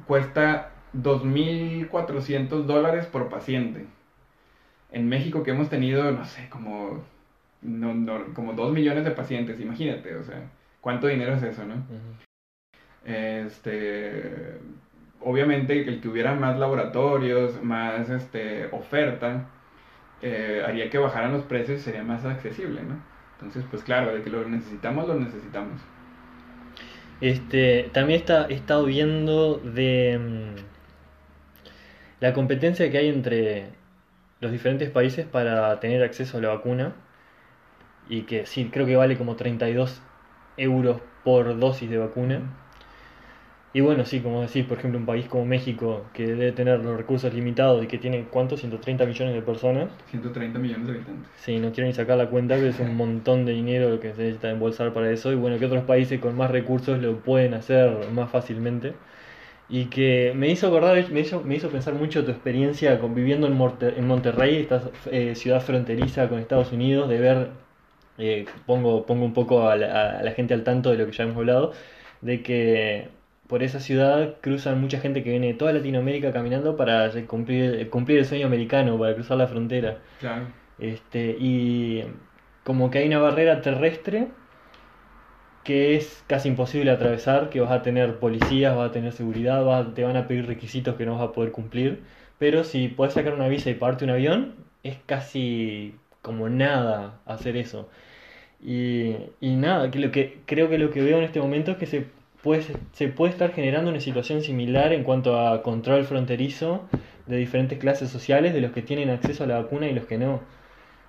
[0.07, 3.87] cuesta 2.400 dólares por paciente
[4.91, 7.05] en México que hemos tenido, no sé, como,
[7.63, 11.75] no, como dos millones de pacientes, imagínate, o sea, ¿cuánto dinero es eso, no?
[13.05, 14.59] Este,
[15.21, 19.49] obviamente el que hubiera más laboratorios, más este, oferta,
[20.23, 22.97] eh, haría que bajaran los precios y sería más accesible, ¿no?
[23.35, 25.81] Entonces, pues claro, de que lo necesitamos, lo necesitamos.
[27.21, 30.61] Este, también está, he estado viendo de mm,
[32.21, 33.69] la competencia que hay entre
[34.41, 36.95] los diferentes países para tener acceso a la vacuna
[38.09, 40.01] y que sí, creo que vale como 32
[40.57, 42.43] euros por dosis de vacuna.
[43.75, 46.97] Y bueno, sí, como decís, por ejemplo, un país como México, que debe tener los
[46.97, 48.61] recursos limitados y que tiene, ¿cuántos?
[48.61, 49.91] 130 millones de personas.
[50.11, 51.31] 130 millones de habitantes.
[51.37, 54.15] Sí, no quiero ni sacar la cuenta, pero es un montón de dinero lo que
[54.15, 55.33] se necesita embolsar para eso.
[55.33, 58.95] Y bueno, que otros países con más recursos lo pueden hacer más fácilmente
[59.69, 63.53] y que me hizo acordar, me hizo, me hizo pensar mucho tu experiencia conviviendo en,
[63.97, 67.51] en Monterrey, esta eh, ciudad fronteriza con Estados Unidos, de ver,
[68.19, 71.37] eh, pongo, pongo un poco a la, gente al tanto de lo que ya hemos
[71.37, 71.73] hablado,
[72.23, 73.09] de que
[73.49, 78.19] por esa ciudad cruzan mucha gente que viene de toda Latinoamérica caminando para cumplir, cumplir
[78.19, 79.99] el sueño americano, para cruzar la frontera.
[80.21, 80.47] Claro.
[80.79, 82.05] Este, y
[82.63, 84.29] como que hay una barrera terrestre
[85.65, 90.05] que es casi imposible atravesar, que vas a tener policías, vas a tener seguridad, te
[90.05, 92.03] van a pedir requisitos que no vas a poder cumplir,
[92.39, 97.57] pero si puedes sacar una visa y pagarte un avión, es casi como nada hacer
[97.57, 97.89] eso.
[98.63, 101.77] Y, y nada, que lo que creo que lo que veo en este momento es
[101.79, 102.07] que se
[102.43, 106.89] puede, se puede estar generando una situación similar en cuanto a control fronterizo
[107.27, 110.19] de diferentes clases sociales, de los que tienen acceso a la vacuna y los que
[110.19, 110.41] no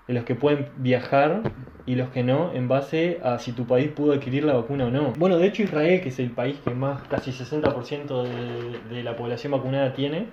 [0.10, 1.44] de los que pueden viajar
[1.86, 4.90] y los que no, en base a si tu país pudo adquirir la vacuna o
[4.90, 5.14] no.
[5.20, 9.16] Bueno, de hecho Israel, que es el país que más, casi 60% de, de, la
[9.16, 10.26] población vacunada tiene,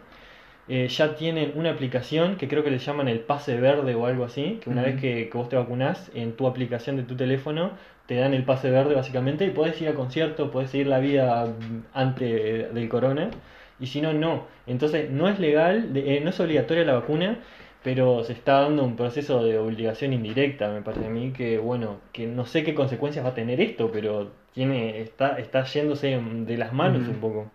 [0.67, 4.25] eh, ya tienen una aplicación que creo que le llaman el pase verde o algo
[4.25, 7.73] así, que una vez que, que, vos te vacunás, en tu aplicación de tu teléfono
[8.07, 11.53] te dan el pase verde básicamente y podés ir a conciertos, podés seguir la vida
[11.93, 13.31] antes del corona,
[13.79, 14.47] y si no, no.
[14.67, 17.39] Entonces no es legal, eh, no es obligatoria la vacuna,
[17.83, 22.01] pero se está dando un proceso de obligación indirecta, me parece a mí, que bueno,
[22.13, 26.57] que no sé qué consecuencias va a tener esto, pero tiene está, está yéndose de
[26.57, 27.51] las manos un poco.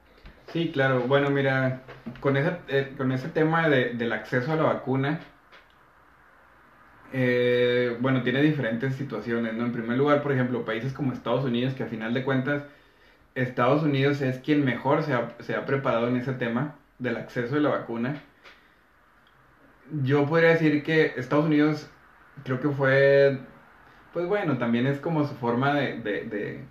[0.53, 1.01] Sí, claro.
[1.07, 1.81] Bueno, mira,
[2.19, 5.19] con ese, eh, con ese tema de, del acceso a la vacuna,
[7.13, 9.65] eh, bueno, tiene diferentes situaciones, ¿no?
[9.65, 12.63] En primer lugar, por ejemplo, países como Estados Unidos, que a final de cuentas,
[13.35, 17.69] Estados Unidos es quien mejor se ha, preparado en ese tema del acceso de la
[17.69, 18.21] vacuna.
[20.03, 21.89] Yo podría decir que Estados Unidos
[22.43, 23.39] creo que fue,
[24.13, 26.65] pues bueno, también es como su forma de, de, de,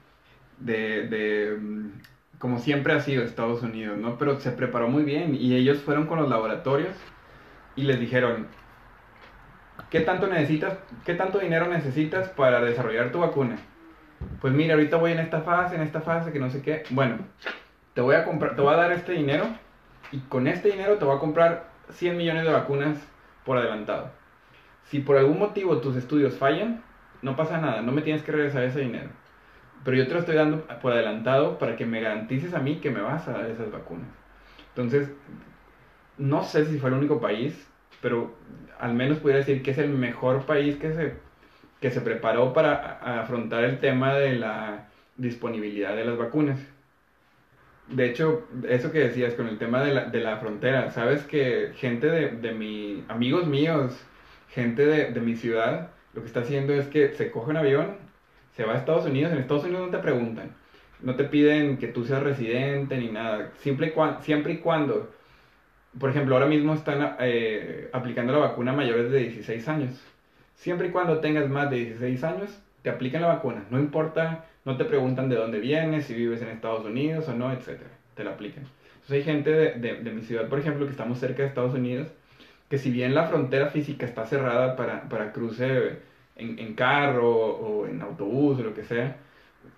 [0.58, 1.90] de, de, mm,
[2.38, 4.16] como siempre ha sido Estados Unidos, ¿no?
[4.18, 6.94] Pero se preparó muy bien y ellos fueron con los laboratorios
[7.76, 8.46] y les dijeron,
[9.88, 13.56] ¿qué tanto necesitas, qué tanto dinero necesitas para desarrollar tu vacuna?
[14.40, 16.82] Pues mira, ahorita voy en esta fase, en esta fase, que no sé qué.
[16.90, 17.18] Bueno,
[17.94, 19.46] te voy a comprar, te voy a dar este dinero
[20.12, 22.98] y con este dinero te voy a comprar 100 millones de vacunas
[23.44, 24.10] por adelantado.
[24.84, 26.82] Si por algún motivo tus estudios fallan,
[27.22, 29.10] no pasa nada, no me tienes que regresar ese dinero.
[29.84, 32.90] Pero yo te lo estoy dando por adelantado para que me garantices a mí que
[32.90, 34.08] me vas a dar esas vacunas.
[34.68, 35.12] Entonces,
[36.18, 37.69] no sé si fue el único país,
[38.00, 38.34] pero
[38.78, 41.14] al menos pudiera decir que es el mejor país que se,
[41.80, 46.58] que se preparó para afrontar el tema de la disponibilidad de las vacunas.
[47.88, 51.72] De hecho, eso que decías con el tema de la, de la frontera, sabes que
[51.76, 53.92] gente de, de mi, amigos míos,
[54.48, 57.96] gente de, de mi ciudad, lo que está haciendo es que se coge un avión,
[58.56, 60.54] se va a Estados Unidos, en Estados Unidos no te preguntan,
[61.00, 65.10] no te piden que tú seas residente ni nada, siempre y, siempre y cuando,
[65.98, 70.00] por ejemplo, ahora mismo están eh, aplicando la vacuna a mayores de 16 años.
[70.54, 73.64] Siempre y cuando tengas más de 16 años, te aplican la vacuna.
[73.70, 77.52] No importa, no te preguntan de dónde vienes, si vives en Estados Unidos o no,
[77.52, 77.90] etcétera.
[78.14, 78.64] Te la aplican.
[78.94, 81.74] Entonces hay gente de, de- de mi ciudad, por ejemplo, que estamos cerca de Estados
[81.74, 82.08] Unidos,
[82.68, 85.98] que si bien la frontera física está cerrada para, para cruce
[86.36, 89.16] en, en carro o en autobús o lo que sea,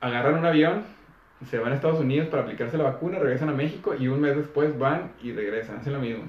[0.01, 0.85] agarran un avión,
[1.45, 4.37] se van a Estados Unidos para aplicarse la vacuna, regresan a México y un mes
[4.37, 6.25] después van y regresan, hacen lo mismo.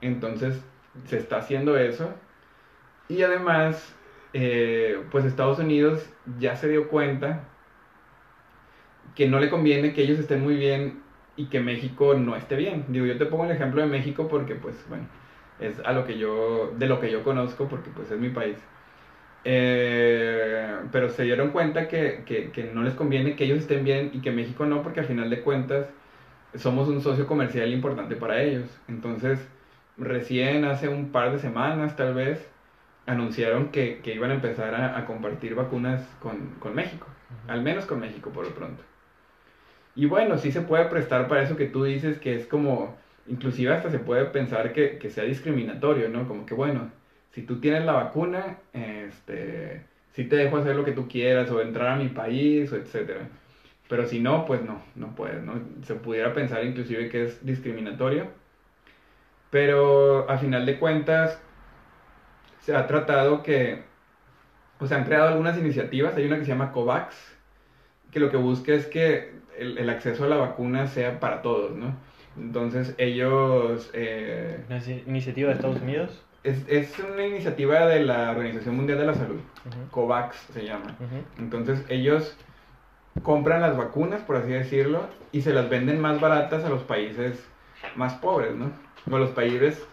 [0.00, 0.62] Entonces
[1.04, 2.14] se está haciendo eso.
[3.08, 3.96] Y además,
[4.32, 7.44] eh, pues Estados Unidos ya se dio cuenta
[9.14, 11.02] que no le conviene que ellos estén muy bien
[11.36, 12.84] y que México no esté bien.
[12.88, 15.06] Digo, yo te pongo el ejemplo de México porque, pues, bueno,
[15.60, 18.58] es a lo que yo, de lo que yo conozco porque, pues, es mi país.
[19.44, 19.87] Eh,
[20.92, 24.20] pero se dieron cuenta que, que, que no les conviene que ellos estén bien y
[24.20, 25.86] que México no, porque al final de cuentas
[26.54, 28.68] somos un socio comercial importante para ellos.
[28.88, 29.48] Entonces,
[29.96, 32.48] recién hace un par de semanas, tal vez,
[33.06, 37.06] anunciaron que, que iban a empezar a, a compartir vacunas con, con México,
[37.48, 38.82] al menos con México por lo pronto.
[39.94, 42.96] Y bueno, sí se puede prestar para eso que tú dices, que es como,
[43.26, 46.28] inclusive hasta se puede pensar que, que sea discriminatorio, ¿no?
[46.28, 46.92] Como que bueno,
[47.32, 51.60] si tú tienes la vacuna, este, sí te dejo hacer lo que tú quieras, o
[51.60, 53.28] entrar a mi país, o etcétera.
[53.88, 55.54] Pero si no, pues no, no puedes, ¿no?
[55.84, 58.28] Se pudiera pensar inclusive que es discriminatorio.
[59.50, 61.38] Pero a final de cuentas,
[62.60, 63.82] se ha tratado que,
[64.80, 67.38] o se han creado algunas iniciativas, hay una que se llama COVAX,
[68.10, 71.76] que lo que busca es que el, el acceso a la vacuna sea para todos,
[71.76, 71.96] ¿no?
[72.36, 73.90] Entonces ellos...
[73.94, 76.24] eh, ¿Una ci- iniciativa de Estados Unidos?
[76.42, 80.96] Es, es una iniciativa de la Organización Mundial de la Salud, Ujú, COVAX se llama.
[81.38, 82.36] Entonces ellos
[83.22, 87.44] compran las vacunas, por así decirlo, y se las venden más baratas a los países
[87.96, 88.70] más pobres, ¿no?
[89.10, 89.86] O a los países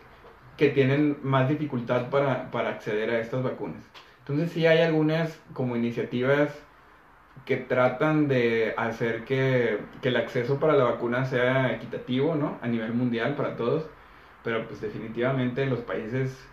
[0.57, 3.83] que tienen más dificultad para, para acceder a estas vacunas.
[4.19, 6.49] Entonces sí hay algunas como iniciativas
[7.45, 12.57] que tratan de hacer que, que el acceso para la vacuna sea equitativo, ¿no?
[12.61, 13.85] A nivel mundial para todos,
[14.45, 16.47] pero pues definitivamente los países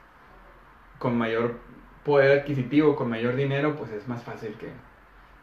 [0.99, 1.57] con mayor
[2.05, 4.69] poder adquisitivo, con mayor dinero, pues es más fácil que,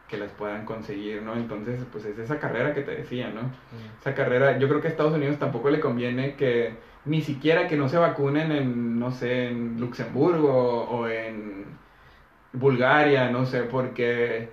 [0.07, 1.35] que las puedan conseguir, ¿no?
[1.35, 3.41] Entonces, pues es esa carrera que te decía, ¿no?
[4.01, 6.73] Esa carrera, yo creo que a Estados Unidos tampoco le conviene que
[7.05, 11.65] ni siquiera que no se vacunen en, no sé, en Luxemburgo o en
[12.51, 14.49] Bulgaria, no sé, porque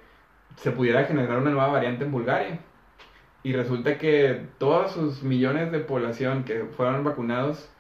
[0.57, 2.61] se pudiera generar una nueva variante en Bulgaria.
[3.43, 7.71] Y resulta que todos sus millones de población que fueron vacunados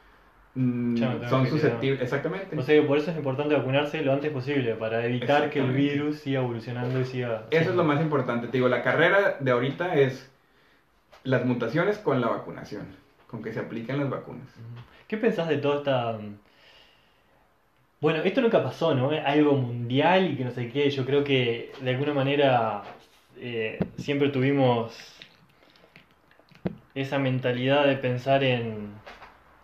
[0.56, 2.58] mm, son susceptibles, exactamente.
[2.58, 5.70] O sea que por eso es importante vacunarse lo antes posible, para evitar que el
[5.72, 7.46] virus siga evolucionando y siga...
[7.50, 8.48] Eso es lo más importante.
[8.48, 10.30] Te digo, la carrera de ahorita es
[11.22, 12.86] las mutaciones con la vacunación,
[13.26, 14.48] con que se apliquen las vacunas.
[15.06, 16.18] ¿Qué pensás de toda esta...
[18.00, 19.10] Bueno, esto nunca pasó, ¿no?
[19.10, 20.90] Algo mundial y que no sé qué.
[20.90, 22.82] Yo creo que de alguna manera
[23.38, 24.94] eh, siempre tuvimos
[26.94, 28.88] esa mentalidad de pensar en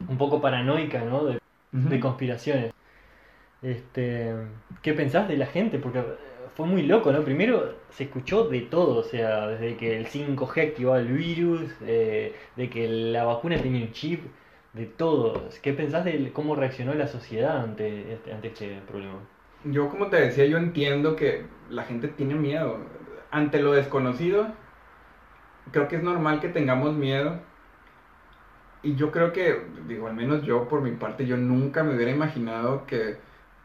[0.08, 1.24] un poco paranoica, ¿no?
[1.24, 2.72] De, conspiraciones.
[3.62, 4.34] Este,
[4.82, 5.78] ¿qué pensás de la gente?
[5.78, 6.02] Porque
[6.56, 7.22] fue muy loco, ¿no?
[7.22, 12.34] Primero se escuchó de todo, o sea, desde que el 5G activaba el virus, eh,
[12.56, 14.24] de que la vacuna tenía un chip,
[14.72, 15.48] de todo.
[15.62, 19.18] ¿Qué pensás de cómo reaccionó la sociedad ante este, ante este problema?
[19.64, 22.78] Yo, como te decía, yo entiendo que la gente tiene miedo.
[23.30, 24.48] Ante lo desconocido,
[25.70, 27.40] creo que es normal que tengamos miedo.
[28.82, 32.10] Y yo creo que, digo, al menos yo por mi parte, yo nunca me hubiera
[32.10, 33.16] imaginado que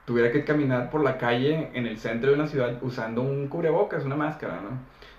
[0.05, 4.05] tuviera que caminar por la calle en el centro de una ciudad usando un cubrebocas,
[4.05, 4.69] una máscara, ¿no?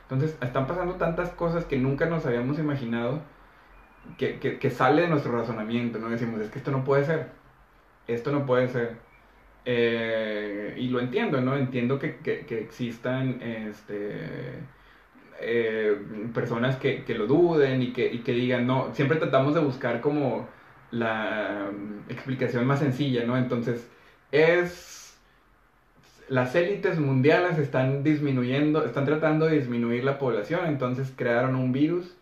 [0.02, 3.20] Entonces, están pasando tantas cosas que nunca nos habíamos imaginado
[4.16, 6.08] que, que, sale de nuestro razonamiento, ¿no?
[6.08, 7.28] Decimos, es que esto no puede ser,
[8.06, 8.96] esto no puede ser.
[9.64, 11.56] Eh, y lo entiendo, ¿no?
[11.56, 14.60] Entiendo que, que existan este,
[15.40, 15.96] eh,
[16.34, 20.48] personas que, que, lo duden y que, que digan, no, siempre tratamos de buscar como
[20.90, 23.36] la mm, explicación más sencilla, ¿no?
[23.36, 23.88] Entonces,
[24.32, 24.96] es...
[26.28, 32.14] Las élites mundiales están disminuyendo, están tratando de disminuir la población, entonces crearon un virus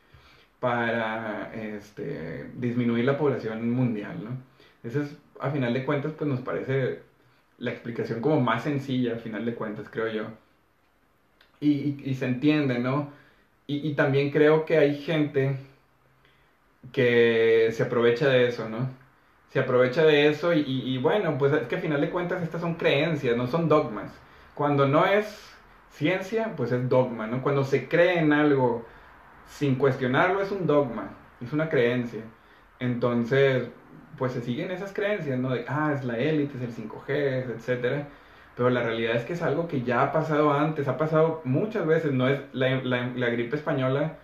[0.61, 4.31] para este, disminuir la población mundial, ¿no?
[4.89, 7.01] Eso es, a final de cuentas, pues nos parece
[7.59, 10.25] la explicación como más sencilla, a final de cuentas, creo yo.
[11.61, 13.11] Y, y, se entiende, ¿no?
[13.67, 15.57] Y, y, también creo que hay gente
[16.93, 18.89] que se aprovecha de eso, ¿no?
[19.53, 22.61] Se aprovecha de eso y, y, bueno, pues es que a final de cuentas estas
[22.61, 24.13] son creencias, no son dogmas.
[24.55, 25.55] Cuando no es
[25.91, 27.43] ciencia, pues es dogma, ¿no?
[27.43, 28.85] Cuando se cree en algo
[29.47, 32.23] sin cuestionarlo es un dogma, es una creencia.
[32.81, 33.69] Entonces,
[34.19, 35.51] pues se siguen esas creencias, ¿no?
[35.51, 38.09] De, ah, es la élite, es el 5G, etcétera.
[38.57, 41.87] Pero la realidad es que es algo que ya ha pasado antes, ha pasado muchas
[41.87, 44.15] veces, no es la, la, gripe española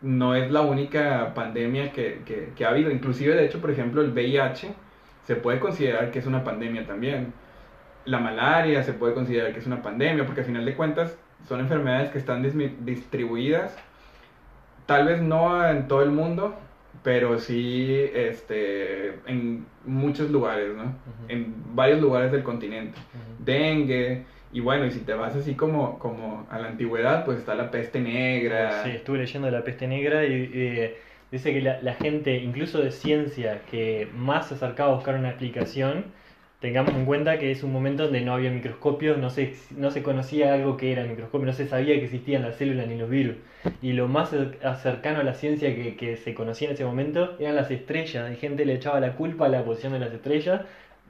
[0.00, 2.90] no es la única pandemia que, que, que, ha habido.
[2.90, 4.74] Inclusive, de hecho, por ejemplo, el VIH
[5.26, 7.32] se puede considerar que es una pandemia también.
[8.04, 11.16] La malaria se puede considerar que es una pandemia, porque al final de cuentas
[11.48, 12.42] son enfermedades que están
[12.84, 13.76] distribuidas
[14.86, 16.54] tal vez no en todo el mundo,
[17.02, 20.94] pero sí este, en muchos lugares, ¿no?
[21.28, 22.98] En varios lugares del continente.
[23.38, 27.54] Dengue, y bueno, y si te vas así como, como a la antigüedad, pues está
[27.54, 28.84] la peste negra.
[28.84, 30.94] Sí, estuve leyendo de la peste negra y
[31.30, 35.30] dice que la, la, gente, incluso de ciencia, que más se acercaba a buscar una
[35.30, 36.06] explicación,
[36.64, 40.02] tengamos en cuenta que es un momento donde no había microscopios, no se, no se
[40.02, 43.10] conocía algo que era el microscopio, no se sabía que existían las células ni los
[43.10, 43.36] virus.
[43.82, 44.30] Y lo más
[44.80, 48.32] cercano a la ciencia que, que se conocía en ese momento eran las estrellas.
[48.32, 50.62] Y gente le echaba la culpa a la posición de las estrellas.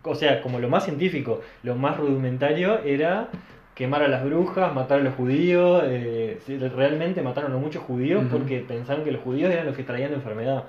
[0.02, 3.28] O sea, como lo más científico, lo más rudimentario era
[3.76, 5.84] quemar a las brujas, matar a los judíos.
[5.86, 6.40] Eh,
[6.74, 10.16] realmente mataron a muchos judíos porque pensaban que los judíos eran los que traían la
[10.16, 10.64] enfermedad.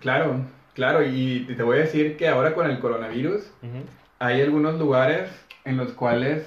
[0.00, 0.40] Claro,
[0.74, 1.06] claro.
[1.06, 3.48] Y te voy a decir que ahora con el coronavirus
[4.18, 5.30] hay algunos lugares
[5.64, 6.46] en los cuales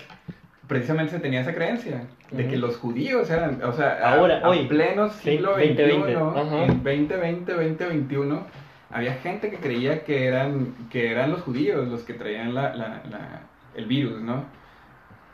[0.68, 4.66] precisamente se tenía esa creencia de que los judíos eran, o sea, ahora a, hoy,
[4.68, 8.48] pleno siglo XXI, en 2020, 2021,
[8.90, 13.02] había gente que creía que eran, que eran los judíos los que traían la, la,
[13.10, 13.42] la,
[13.76, 14.46] el virus, ¿no?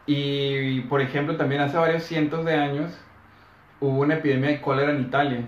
[0.08, 2.98] Y, por ejemplo, también hace varios cientos de años
[3.80, 5.42] hubo una epidemia de cólera en Italia.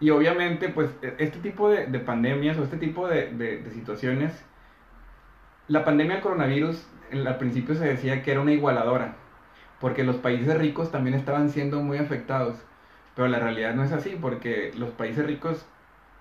[0.00, 3.70] Y obviamente, pues, e, este tipo de, de pandemias o este tipo de, de, de
[3.70, 4.45] situaciones
[5.68, 9.16] la pandemia del coronavirus al principio se decía que era una igualadora,
[9.80, 12.56] porque los países ricos también estaban siendo muy afectados,
[13.14, 15.66] pero la realidad no es así, porque los países ricos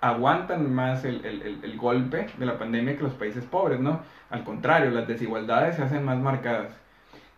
[0.02, 4.02] aguantan más el, golpe de la pandemia que los países pobres, ¿no?
[4.30, 6.72] Al contrario, las desigualdades se hacen más marcadas.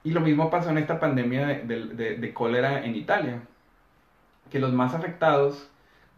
[0.04, 3.42] Y lo mismo pasó en esta pandemia de, de cólera en Italia,
[4.50, 5.70] que los más afectados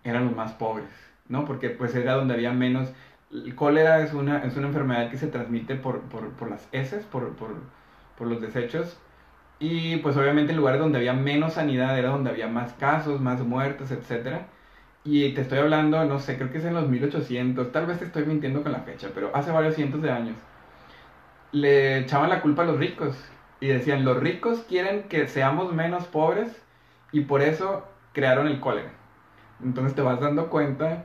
[0.04, 0.90] eran los más pobres,
[1.28, 1.46] ¿no?
[1.46, 2.92] Porque pues era donde había menos
[3.32, 6.02] el cólera es una, es una enfermedad que se transmite por,
[6.50, 7.34] las heces, por,
[8.20, 8.98] los desechos.
[9.60, 13.42] Y pues obviamente en lugares donde había menos sanidad era donde había más casos, más
[13.42, 14.42] muertes, etc.
[15.04, 18.06] Y te estoy hablando, no sé, creo que es en los 1800, tal vez te
[18.06, 20.38] estoy mintiendo con la fecha, pero hace varios cientos de años.
[21.52, 23.18] Le echaban la culpa a los ricos
[23.60, 26.62] y decían, los ricos quieren que seamos menos pobres
[27.12, 28.92] y por eso crearon el cólera.
[29.64, 31.04] Entonces te vas dando cuenta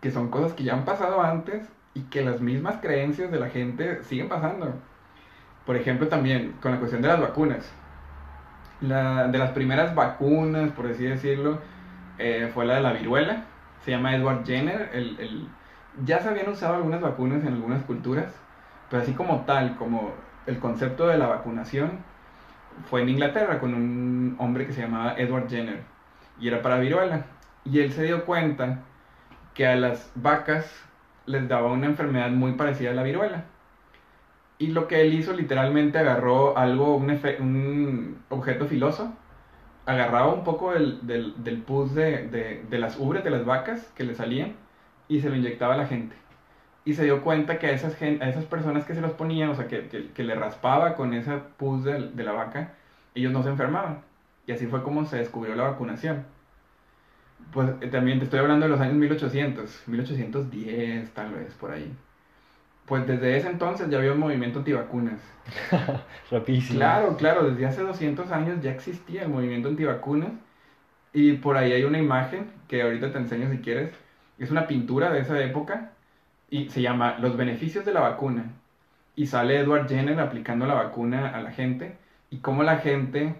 [0.00, 3.48] que son cosas que ya han pasado antes y que las mismas creencias de la
[3.48, 4.74] gente siguen pasando.
[5.64, 7.72] Por ejemplo, también con la cuestión de las vacunas.
[8.80, 11.60] La, de las primeras vacunas, por así decirlo,
[12.18, 13.44] eh, fue la de la viruela.
[13.84, 14.90] Se llama Edward Jenner.
[14.92, 15.48] El, el,
[16.04, 18.34] ya se habían usado algunas vacunas en algunas culturas,
[18.90, 20.12] pero así como tal, como
[20.46, 22.00] el concepto de la vacunación,
[22.90, 25.82] fue en Inglaterra con un hombre que se llamaba Edward Jenner.
[26.38, 27.24] Y era para viruela.
[27.64, 28.82] Y él se dio cuenta
[29.56, 30.70] que a las vacas
[31.24, 33.44] les daba una enfermedad muy parecida a la viruela.
[34.58, 39.12] Y lo que él hizo literalmente agarró algo, un, objeto filoso,
[39.86, 44.14] agarraba un poco del, del, pus de, de, las ubres de las vacas que le
[44.14, 44.54] salían
[45.08, 46.14] y se lo inyectaba a la gente.
[46.84, 49.54] Y se dio cuenta que a esas, a esas personas que se los ponían, o
[49.54, 52.74] sea, que, que, le raspaba con esa pus de la vaca,
[53.14, 54.02] ellos no se enfermaban.
[54.46, 56.24] Y así fue como se descubrió la vacunación.
[57.52, 61.90] Pues eh, también te estoy hablando de los años 1800, 1810 tal vez, por ahí
[62.86, 65.20] pues desde ese entonces ya había un movimiento antivacunas.
[66.30, 66.78] Rapidísimo.
[66.78, 70.30] Claro, claro, desde hace 200 años ya existía el movimiento antivacunas.
[71.12, 73.92] Y por ahí hay una imagen que ahorita te enseño si quieres.
[74.38, 75.92] Es una pintura de esa época
[76.48, 78.52] y se llama Los beneficios de la vacuna.
[79.16, 81.96] Y sale Edward Jenner aplicando la vacuna a la gente
[82.30, 83.34] y cómo la gente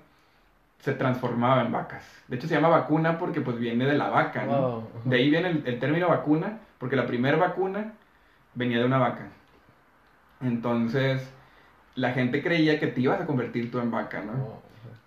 [0.78, 2.04] se transformaba en vacas.
[2.28, 4.82] De hecho se llama vacuna porque pues viene de la vaca, ¿no?
[5.04, 7.94] De ahí viene el, el término vacuna porque la primera vacuna
[8.54, 9.30] venía de una vaca.
[10.40, 11.34] Entonces,
[11.94, 14.48] la gente creía que te ibas a convertir tú en vaca, ¿no?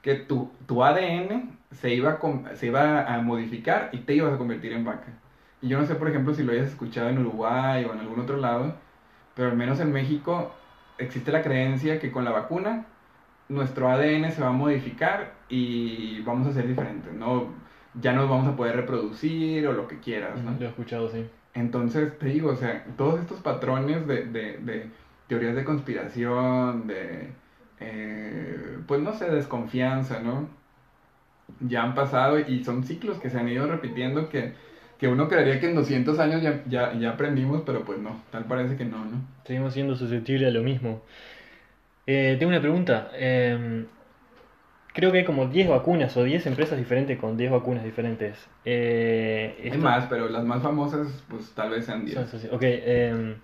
[0.02, 4.38] Que tu, tu ADN se iba, a, se iba a modificar y te ibas a
[4.38, 5.22] convertir en vaca.
[5.62, 8.20] Y yo no sé, por ejemplo, si lo hayas escuchado en Uruguay o en algún
[8.20, 8.76] otro lado,
[9.36, 10.56] pero al menos en México
[10.98, 12.88] existe la creencia que con la vacuna
[13.50, 17.48] nuestro ADN se va a modificar y vamos a ser diferentes, ¿no?
[18.00, 20.52] Ya nos vamos a poder reproducir o lo que quieras, ¿no?
[20.60, 21.26] Lo he escuchado, sí.
[21.56, 24.90] Entonces, te digo, o sea, todos estos patrones de, de,
[25.28, 27.30] teorías de conspiración, de,
[27.80, 30.48] eh, pues no sé, desconfianza, ¿no?
[31.60, 34.54] Ya han pasado y son ciclos que se han ido repitiendo que,
[35.02, 38.78] uno creería que en 200 años ya, ya, ya, aprendimos, pero pues no, tal parece
[38.78, 39.22] que no, ¿no?
[39.46, 41.02] Seguimos siendo susceptibles a lo mismo.
[42.06, 43.10] Eh, tengo una pregunta.
[43.14, 43.86] Eh,
[44.94, 48.38] creo que hay como 10 vacunas o 10 empresas diferentes con 10 vacunas diferentes.
[48.66, 52.50] Eh, más, pero las más famosas, pues tal vez sean 10.
[52.52, 53.36] ok, em,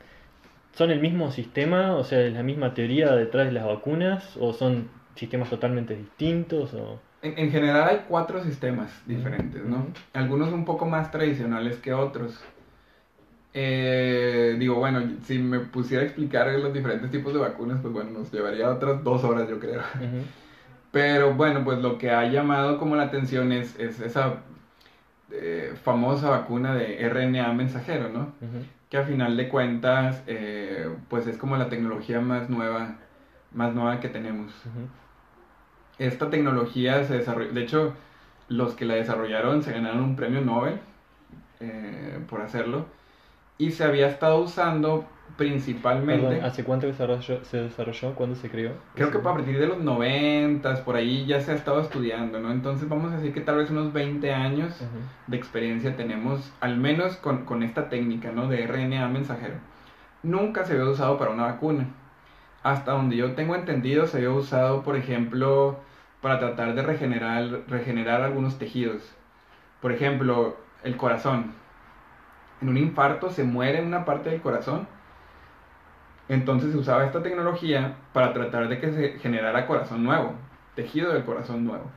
[0.73, 1.95] ¿son el mismo sistema?
[1.95, 4.37] O sea, ¿es la misma teoría detrás de las vacunas?
[4.39, 6.73] ¿O son sistemas totalmente distintos?
[6.73, 6.99] O...
[7.21, 9.87] En, general hay cuatro sistemas diferentes, ¿no?
[10.13, 12.43] Algunos un poco más tradicionales que otros.
[13.57, 18.11] Eh, digo, bueno, si me pusiera a explicar los diferentes tipos de vacunas, pues bueno,
[18.11, 19.81] nos llevaría otras dos horas, yo creo.
[20.95, 24.35] Pero bueno, pues lo que ha llamado como la atención es, esa
[25.29, 28.31] eh, famosa vacuna de RNA mensajero, ¿no?
[28.89, 32.95] Que a final de cuentas, eh, pues es como la tecnología más nueva,
[33.51, 34.53] más nueva que tenemos.
[35.99, 37.93] Esta tecnología se desarrolló, de hecho,
[38.47, 40.79] los que la desarrollaron se ganaron un premio Nobel
[41.59, 42.85] eh, por hacerlo
[43.57, 45.05] y se había estado usando
[45.38, 46.41] principalmente.
[46.41, 48.15] ¿hace cuánto se desarrolló?
[48.15, 48.71] ¿Cuándo se creó?
[48.93, 52.51] Creo que a partir de los 90, por ahí ya se ha estado estudiando, ¿no?
[52.51, 54.73] Entonces vamos a decir que tal vez unos 20 años
[55.28, 58.47] de experiencia tenemos, al menos con, con, esta técnica, ¿no?
[58.47, 59.55] De RNA mensajero.
[60.23, 61.88] Nunca se había usado para una vacuna.
[62.63, 65.80] Hasta donde yo tengo entendido, se había usado, por ejemplo,
[66.21, 69.13] para tratar de regenerar, regenerar algunos tejidos.
[69.82, 71.53] Por ejemplo, el corazón.
[72.61, 74.88] En un infarto se muere una parte del corazón
[76.28, 80.34] entonces se usaba esta tecnología para tratar de que se generara corazón nuevo,
[80.76, 81.91] tejido del corazón nuevo.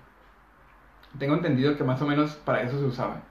[1.18, 3.22] Tengo entendido que más o menos para eso se usaba.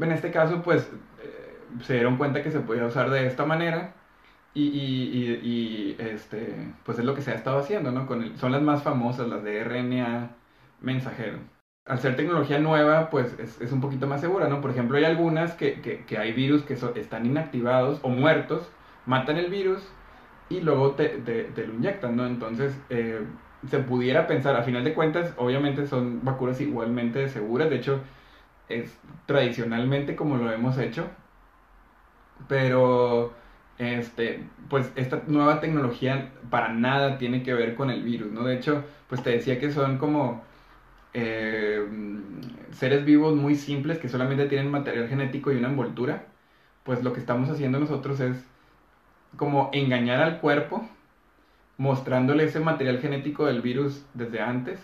[0.00, 0.90] En este caso, pues
[1.22, 3.94] eh, se dieron cuenta que se podía usar de esta manera
[4.52, 8.08] y, este, pues es lo que se ha estado haciendo, ¿no?
[8.36, 10.30] Son las más famosas, las de RNA
[10.80, 11.38] mensajero.
[11.86, 14.60] Al ser tecnología nueva, pues es, un poquito más segura, ¿no?
[14.60, 18.68] Por ejemplo, hay algunas que, que hay virus que están inactivados o muertos
[19.06, 19.82] matan el virus
[20.48, 21.18] y luego te,
[21.56, 22.26] lo inyectan, ¿no?
[22.26, 23.22] Entonces, eh,
[23.68, 28.00] se pudiera pensar, a final de cuentas, obviamente son vacunas igualmente seguras, de hecho,
[28.68, 31.08] es tradicionalmente como lo hemos hecho,
[32.48, 33.32] pero,
[33.78, 38.44] este, pues esta nueva tecnología para nada tiene que ver con el virus, ¿no?
[38.44, 40.42] De hecho, pues te decía que son como...
[41.16, 41.86] Eh,
[42.74, 46.26] seres vivos muy simples que solamente tienen material genético y una envoltura,
[46.82, 48.44] pues lo que estamos haciendo nosotros es
[49.36, 50.88] como engañar al cuerpo,
[51.76, 54.80] mostrándole ese material genético del virus desde antes,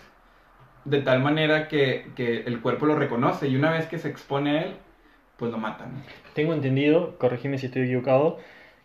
[0.85, 4.61] de tal manera que, el cuerpo lo reconoce y una vez que se expone a
[4.63, 4.73] él,
[5.37, 5.91] pues lo matan.
[6.33, 8.39] Tengo entendido, corregime si estoy equivocado,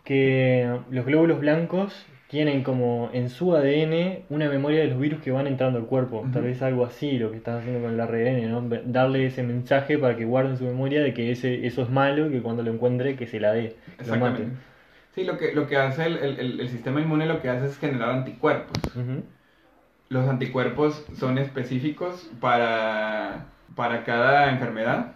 [0.05, 5.31] que los glóbulos blancos tienen como en su ADN una memoria de los virus que
[5.31, 6.25] van entrando al cuerpo.
[6.33, 8.69] Tal vez algo así lo que estás haciendo con el ARN, ¿no?
[8.85, 12.33] Darle ese mensaje para que guarden su memoria de que ese, eso es malo y
[12.33, 13.77] que cuando lo encuentre que se la dé.
[13.99, 14.57] Exactamente.
[15.17, 17.79] Sí, lo que, lo que hace el, el, el sistema inmune lo que hace es
[17.79, 18.81] generar anticuerpos.
[20.11, 25.14] Los anticuerpos son específicos para, para cada enfermedad.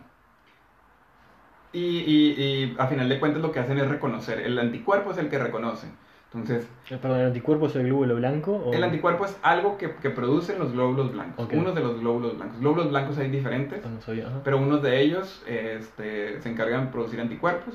[1.72, 4.40] Y, y, y, a final de cuentas lo que hacen es reconocer.
[4.40, 5.86] El anticuerpo es el que reconoce.
[6.32, 8.52] Entonces, Eh, Perdón, ¿el anticuerpo es el glóbulo blanco?
[8.56, 8.72] O...
[8.72, 11.44] el anticuerpo es algo que, que producen los glóbulos blancos.
[11.44, 11.52] Ok.
[11.54, 12.58] Unos de los glóbulos blancos.
[12.60, 13.84] Glóbulos blancos hay diferentes.
[13.84, 17.74] Ah, no sabía, pero unos de ellos este, se encargan de producir anticuerpos.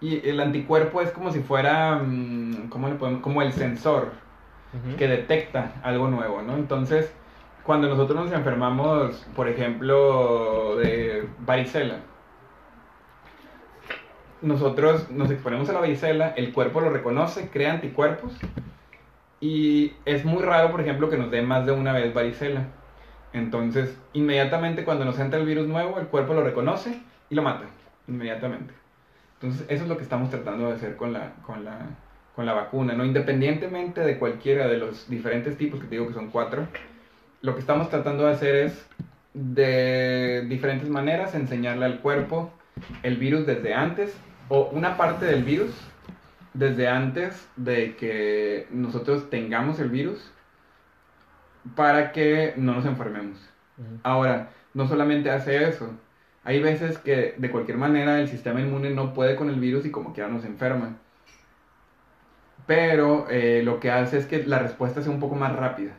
[0.00, 3.20] Y el anticuerpo es como si fuera, mm, ¿cómo le podemos?
[3.20, 4.12] Como el sensor
[4.98, 6.54] que detecta algo nuevo, ¿no?
[6.54, 7.10] Entonces,
[7.64, 12.00] cuando nosotros nos enfermamos, por ejemplo, de varicela,
[14.42, 18.32] nosotros nos exponemos a la varicela, el cuerpo lo reconoce, crea anticuerpos
[19.40, 22.66] y es muy raro, por ejemplo, que nos dé más de una vez varicela.
[23.32, 27.66] Entonces, inmediatamente cuando nos entra el virus nuevo, el cuerpo lo reconoce y lo mata,
[28.06, 28.77] inmediatamente.
[29.40, 31.78] Entonces, eso es lo que estamos tratando de hacer con la, con la,
[32.34, 33.04] con la vacuna, ¿no?
[33.04, 36.66] Independientemente de cualquiera de los diferentes tipos, que te digo que son cuatro,
[37.40, 38.88] lo que estamos tratando de hacer es,
[39.34, 42.50] de diferentes maneras, enseñarle al cuerpo
[43.04, 44.16] el virus desde antes,
[44.48, 45.70] o una parte del virus,
[46.52, 50.32] desde antes de que nosotros tengamos el virus,
[51.76, 53.38] para que no nos enfermemos.
[54.02, 55.92] Ahora, no solamente hace eso.
[56.48, 59.90] Hay veces que de cualquier manera el sistema inmune no puede con el virus y
[59.90, 60.96] como quiera nos enferma.
[62.66, 65.92] Pero eh, lo que hace es que la respuesta sea un poco más rápida.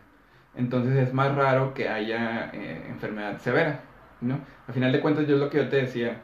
[0.56, 3.82] Entonces es más raro que haya eh, enfermedad severa,
[4.22, 4.39] ¿no?
[4.68, 6.22] Al final de cuentas, yo es lo que yo te decía,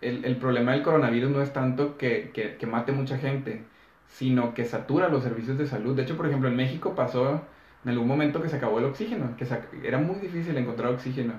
[0.00, 3.64] el, el problema del coronavirus no es tanto que, que, que mate mucha gente,
[4.06, 5.96] sino que satura los servicios de salud.
[5.96, 7.42] De hecho, por ejemplo, en México pasó
[7.84, 11.34] en algún momento que se acabó el oxígeno, que se era muy difícil encontrar oxígeno.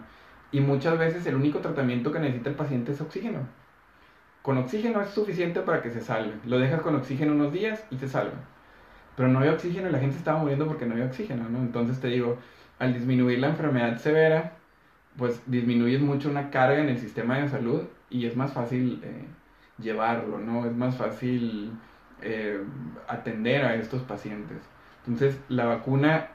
[0.55, 3.39] Y muchas veces el único tratamiento que necesita el paciente es oxígeno.
[4.41, 6.31] Con oxígeno es suficiente para que se salve.
[6.45, 8.37] Lo dejas con oxígeno unos días y se salva.
[9.17, 11.59] Pero no había oxígeno y la gente estaba muriendo porque no había oxígeno, ¿no?
[11.59, 12.37] Entonces te digo,
[12.79, 14.53] al disminuir la enfermedad severa,
[15.17, 19.25] pues disminuyes mucho una carga en el sistema de salud y es más fácil eh,
[19.77, 20.65] llevarlo, ¿no?
[20.65, 21.73] Es más fácil
[22.21, 22.63] eh,
[23.09, 24.59] atender a estos pacientes.
[25.05, 26.29] Entonces, la vacuna,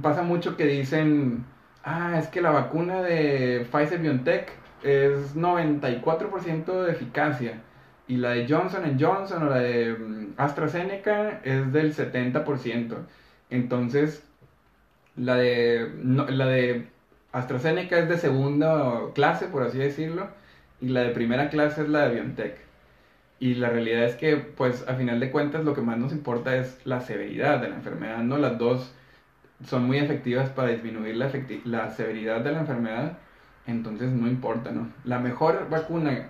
[0.00, 1.44] pasa mucho que dicen,
[1.84, 4.52] ah, es que la vacuna de Pfizer BioNTech
[4.82, 7.60] es 94% de eficacia
[8.10, 12.96] y la de Johnson Johnson o la de mm, AstraZeneca es del 70%.
[13.50, 14.24] Entonces,
[15.16, 16.88] la de, no, la de
[17.32, 20.28] AstraZeneca es de segunda clase, por así decirlo,
[20.80, 22.56] y la de primera clase es la de BioNTech.
[23.38, 26.56] Y la realidad es que, pues, a final de cuentas, lo que más nos importa
[26.56, 28.38] es la severidad de la enfermedad, ¿no?
[28.38, 28.92] Las dos
[29.64, 31.30] son muy efectivas para disminuir la,
[31.64, 33.18] la severidad de la enfermedad,
[33.66, 34.88] entonces no importa, ¿no?
[35.04, 36.28] La mejor vacuna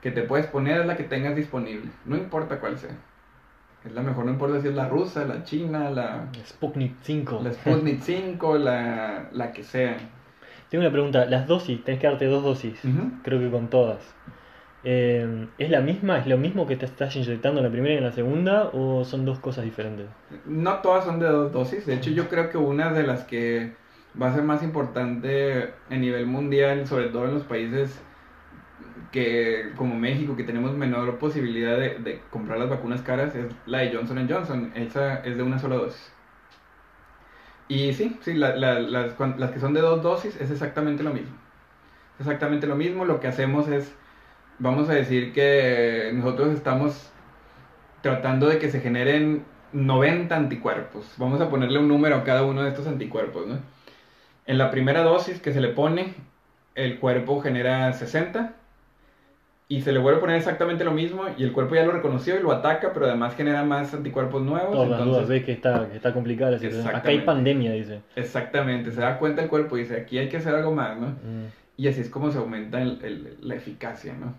[0.00, 2.90] que te puedes poner es la que tengas disponible, no importa cuál sea.
[3.84, 7.40] Es la mejor, no importa si es la rusa, la china, la, Sputnik 5.
[7.42, 9.96] la Sputnik 5, la, la que sea.
[10.68, 13.10] Tengo una pregunta, las dosis, tenés que darte dos dosis, Ujú.
[13.22, 13.98] creo que con todas.
[14.84, 16.18] Eh, ¿Es la misma?
[16.18, 18.70] ¿Es lo mismo que te estás inyectando en la primera y en la segunda?
[18.72, 20.06] ¿O son dos cosas diferentes?
[20.46, 21.86] No todas son de dos dosis.
[21.86, 23.72] De hecho, yo creo que una de las que
[24.20, 28.00] va a ser más importante a nivel mundial, sobre todo en los países
[29.12, 33.94] que como México, que tenemos menor posibilidad de, comprar las vacunas caras, es la de
[33.94, 34.72] Johnson Johnson.
[34.74, 36.10] Esa es de una sola dosis.
[37.68, 39.14] Y sí, sí, la- la- las,
[39.52, 41.36] que son de dos dosis es exactamente lo mismo.
[42.18, 43.04] Exactamente lo mismo.
[43.04, 43.92] Lo que hacemos es,
[44.58, 47.10] vamos a decir que nosotros estamos
[48.02, 51.14] tratando de que se generen 90 anticuerpos.
[51.16, 53.58] Vamos a ponerle un número a cada uno de estos anticuerpos, ¿no?
[54.46, 56.14] En la primera dosis que se le pone,
[56.74, 58.54] el cuerpo genera 60
[59.68, 62.38] y se le vuelve a poner exactamente lo mismo y el cuerpo ya lo reconoció
[62.38, 64.72] y lo ataca, pero además genera más anticuerpos nuevos.
[64.72, 66.94] Todas las dudas, entonces, ves que está, que está complicada la situación.
[66.94, 68.00] Acá hay pandemia, dice.
[68.16, 71.06] exactamente, se da cuenta el cuerpo y dice, aquí hay que hacer algo más, ¿no?
[71.06, 71.46] Mm,
[71.76, 74.34] Y así es como se aumenta el- el- la eficacia, ¿no?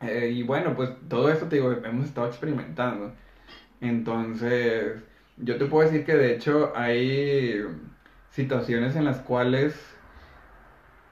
[0.00, 3.12] Eh, y bueno, pues todo esto te digo, hemos estado experimentando.
[3.80, 5.02] Entonces,
[5.38, 7.62] yo te puedo decir que de hecho hay
[8.30, 9.74] situaciones en las cuales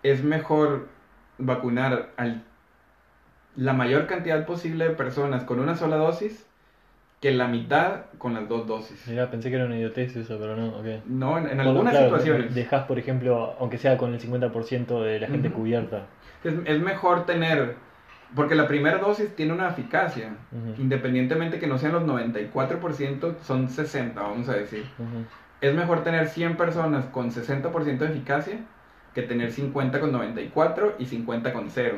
[0.03, 0.89] es mejor
[1.39, 2.43] vacunar a
[3.57, 6.48] la mayor cantidad posible de personas con una sola dosis
[7.21, 9.07] que la mitad con las dos dosis.
[9.09, 11.05] Mirá, pensé que era una idiotez eso, pero no, ok.
[11.07, 12.55] No, en, en Bueno, algunas claro, situaciones.
[12.55, 15.59] Dejás, por ejemplo, aunque sea con el 50% de la gente Ujú.
[15.59, 16.07] cubierta.
[16.45, 17.75] Es, es mejor tener,
[18.37, 20.81] porque la primera dosis tiene una eficacia, Ujú.
[20.81, 24.85] independientemente que no sean los 94%, son 60, vamos a decir.
[24.99, 25.25] Ujú.
[25.61, 28.59] Es mejor tener 100 personas con 60% de eficacia
[29.13, 31.97] que tener 50 con 94 y 50 con 0.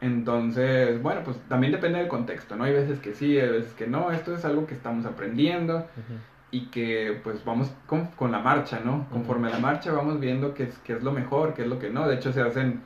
[0.00, 2.64] Entonces, bueno, pues también depende del contexto, ¿no?
[2.64, 4.12] Hay veces que sí, hay veces que no.
[4.12, 6.14] Esto es algo que estamos aprendiendo Ujú.
[6.52, 9.06] y que pues vamos con, con la marcha, ¿no?
[9.10, 11.78] Conforme a la marcha vamos viendo qué es, qué es lo mejor, qué es lo
[11.78, 12.06] que no.
[12.06, 12.80] De hecho se hacen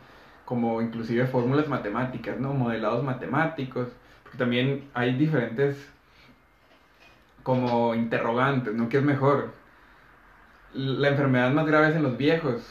[0.47, 2.55] como inclusive fórmulas matemáticas, ¿no?
[2.55, 3.89] Modelados matemáticos.
[4.23, 5.89] Porque también hay diferentes
[7.43, 8.89] como interrogantes, ¿no?
[8.89, 9.53] ¿Qué es mejor?
[10.73, 12.63] La enfermedad más grave es en los viejos,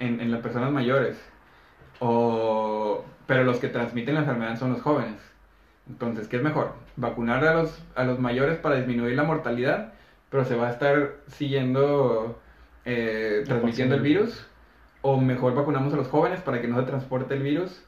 [0.00, 1.16] en, en las personas mayores,
[2.00, 5.20] o, pero los que transmiten la enfermedad son los jóvenes.
[5.88, 6.72] Entonces, ¿qué es mejor?
[6.96, 9.92] ¿Vacunar a los, a los mayores para disminuir la mortalidad,
[10.30, 12.40] pero se va a estar siguiendo
[12.84, 14.46] eh, transmitiendo el virus?
[15.02, 17.82] ¿O mejor vacunamos a los jóvenes para que no se transporte el virus?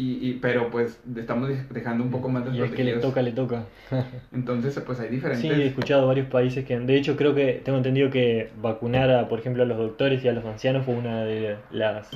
[0.00, 3.32] Y, pero pues estamos dejando un poco más de Y el que le toca, le
[3.32, 3.64] toca.
[4.32, 5.42] Entonces, pues hay diferentes...
[5.42, 9.28] Sí, he escuchado varios países que, de hecho, creo que tengo entendido que vacunar, a,
[9.28, 12.10] por ejemplo, a los doctores y a los ancianos fue una de las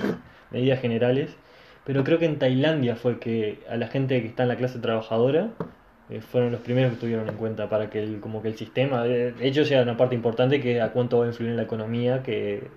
[0.53, 1.37] medidas generales
[1.85, 4.79] pero creo que en Tailandia fue que a la gente que está en la clase
[4.79, 5.51] trabajadora
[6.11, 9.03] eh, fueron los primeros que tuvieron en cuenta para que el, como que el sistema,
[9.03, 12.23] de, hecho, sea una parte importante que a cuánto va a influir en la economía,
[12.23, 12.69] que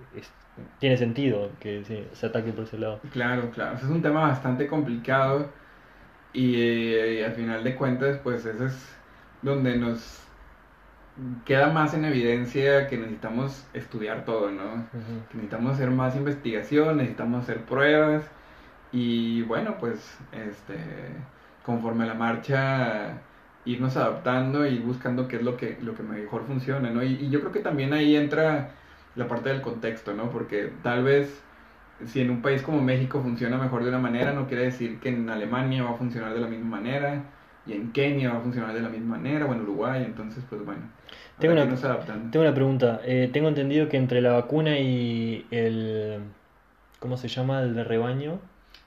[0.80, 3.02] tiene sentido que se ataque por ese lado.
[3.12, 5.50] Claro, claro, es un tema bastante complicado
[6.34, 8.96] y, al final de cuentas, pues eso es
[9.42, 10.22] donde nos
[11.46, 14.88] queda más en evidencia que necesitamos estudiar todo, ¿no?
[15.30, 18.30] Que necesitamos hacer más investigación, necesitamos hacer pruebas
[18.96, 20.78] y bueno, pues este,
[21.66, 23.22] conforme a la marcha,
[23.66, 27.04] irnos adaptando y buscando qué es lo que, lo que mejor funciona, ¿no?
[27.04, 28.72] Y, yo creo que también ahí entra
[29.16, 30.30] la parte del contexto, ¿no?
[30.30, 31.44] Porque tal vez
[32.06, 35.10] si en un país como México funciona mejor de una manera, no quiere decir que
[35.10, 37.22] en Alemania va a funcionar de la misma manera,
[37.68, 40.64] y en Kenia va a funcionar de la misma manera, o en Uruguay, entonces pues
[40.64, 40.84] bueno.
[41.38, 46.22] Tengo una, tengo una pregunta, eh, tengo entendido que entre la vacuna y el,
[47.00, 47.62] ¿cómo se llama?
[47.62, 48.40] El de rebaño,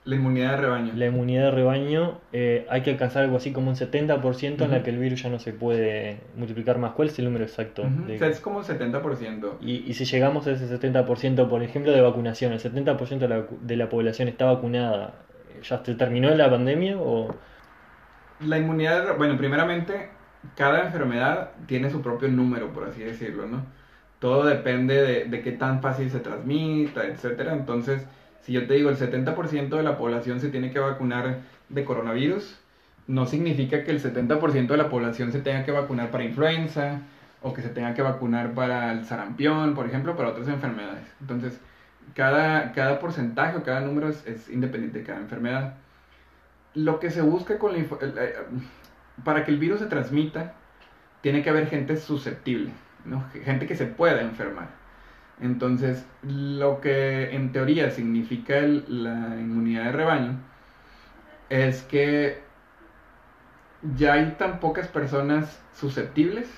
[0.08, 0.92] la inmunidad de rebaño.
[0.96, 4.82] La inmunidad de rebaño eh, hay que alcanzar algo así como un 70% en la
[4.82, 6.92] que el virus ya no se puede multiplicar más.
[6.92, 7.86] ¿Cuál es el número exacto?
[8.08, 9.58] es como un 70%.
[9.60, 13.44] Y, y si llegamos a ese 70%, por ejemplo, de vacunación, el 70% de la,
[13.60, 15.12] de la población está vacunada,
[15.62, 17.34] ¿ya se terminó la pandemia o...?
[18.40, 20.08] La inmunidad, bueno, primeramente,
[20.54, 23.66] cada enfermedad tiene su propio número, por así decirlo, ¿no?
[24.20, 27.52] Todo depende de, de qué tan fácil se transmita, etcétera.
[27.52, 28.06] Entonces
[28.48, 32.58] si yo te digo el 70% de la población se tiene que vacunar de coronavirus,
[33.06, 37.02] no significa que el 70% de la población se tenga que vacunar para influenza
[37.42, 41.04] o que se tenga que vacunar para el sarampión, por ejemplo, para otras enfermedades.
[41.20, 41.60] Entonces,
[42.14, 45.74] cada, cada porcentaje o cada número es, independiente de cada enfermedad.
[46.72, 47.74] Lo que se busca con
[49.24, 50.54] para que el virus se transmita,
[51.20, 52.70] tiene que haber gente susceptible,
[53.44, 54.77] gente que se pueda enfermar.
[55.40, 60.40] Entonces, lo que en teoría significa la inmunidad de rebaño
[61.48, 62.42] es que
[63.96, 66.48] ya hay tan pocas personas susceptibles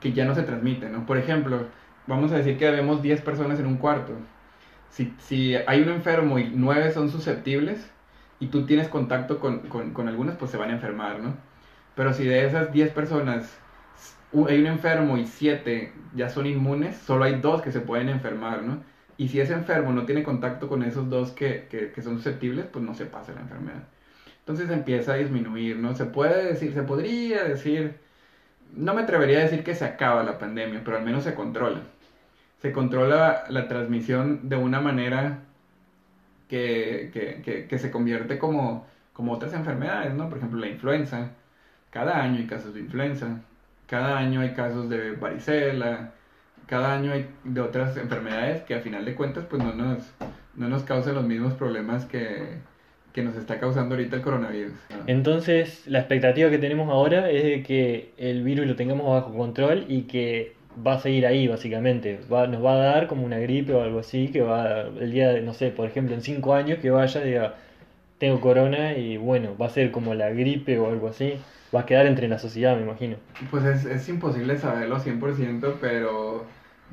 [0.00, 1.06] que ya no se transmiten, ¿no?
[1.06, 1.66] Por ejemplo,
[2.06, 4.14] vamos a decir que vemos 10 personas en un cuarto.
[4.90, 7.90] Si, si hay un enfermo y 9 son susceptibles
[8.40, 11.36] y tú tienes contacto con, con, con algunas, pues se van a enfermar, ¿no?
[11.94, 13.60] Pero si de esas 10 personas
[14.48, 18.62] hay un enfermo y siete ya son inmunes, solo hay dos que se pueden enfermar,
[18.62, 18.82] ¿no?
[19.16, 22.66] Y si ese enfermo no tiene contacto con esos dos que, que, que son susceptibles,
[22.66, 23.82] pues no se pasa la enfermedad.
[24.40, 25.94] Entonces empieza a disminuir, ¿no?
[25.94, 27.96] Se puede decir, se podría decir,
[28.74, 31.80] no me atrevería a decir que se acaba la pandemia, pero al menos se controla.
[32.62, 35.40] Se controla la transmisión de una manera
[36.48, 40.28] que, que, que, se convierte como, como otras enfermedades, ¿no?
[40.28, 41.30] Por ejemplo, la influenza.
[41.90, 43.40] Cada año hay casos de influenza.
[43.90, 46.12] Cada año hay casos de varicela,
[46.66, 50.12] cada año hay de otras enfermedades que a final de cuentas pues no nos,
[50.54, 52.58] no nos causan los mismos problemas que,
[53.12, 54.74] que nos está causando ahorita el coronavirus.
[55.08, 59.86] Entonces, la expectativa que tenemos ahora es de que el virus lo tengamos bajo control
[59.88, 60.54] y que
[60.86, 62.20] va a seguir ahí, básicamente.
[62.32, 65.30] Va, nos va a dar como una gripe o algo así, que va el día
[65.30, 67.56] de, no sé, por ejemplo, en cinco años que vaya diga,
[68.18, 71.40] tengo corona y bueno, va a ser como la gripe o algo así
[71.74, 73.16] va a quedar entre la sociedad, me imagino.
[73.50, 76.44] Pues es, es imposible saberlo 100%, pero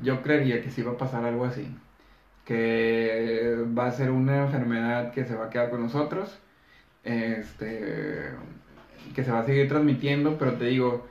[0.02, 1.68] yo creería que sí va a pasar algo así.
[2.44, 6.38] Que va a ser una enfermedad que se va a quedar con nosotros,
[7.04, 8.30] este,
[9.14, 11.06] que se va a seguir transmitiendo, pero te digo,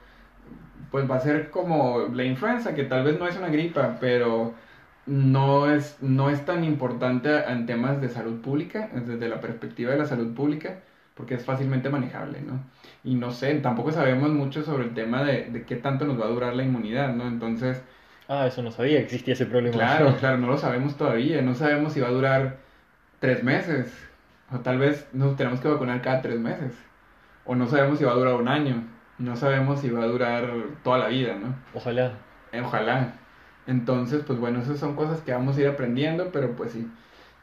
[0.91, 4.53] pues va a ser como la influenza, que tal vez no es una gripa, pero
[5.05, 9.99] no es, no es tan importante en temas de salud pública, desde la perspectiva de
[9.99, 10.79] la salud pública
[11.17, 12.63] porque es fácilmente manejable, ¿no?
[13.07, 16.25] Y no sé, tampoco sabemos mucho sobre el tema de, de qué tanto nos va
[16.25, 17.25] a durar la inmunidad, ¿no?
[17.25, 17.81] Entonces...
[18.27, 19.77] Ah, eso no sabía, existía ese problema.
[19.77, 22.57] Claro, claro, no lo sabemos todavía, no sabemos si va a durar
[23.19, 23.97] tres meses,
[24.51, 26.73] o tal vez nos tenemos que vacunar cada tres meses,
[27.45, 28.83] o no sabemos si va a durar un año,
[29.19, 30.51] no sabemos si va a durar
[30.83, 31.55] toda la vida, ¿no?
[31.73, 32.11] Ojalá.
[32.51, 33.13] Eh, ojalá.
[33.67, 36.85] Entonces, pues bueno, esas son cosas que vamos a ir aprendiendo, pero pues sí,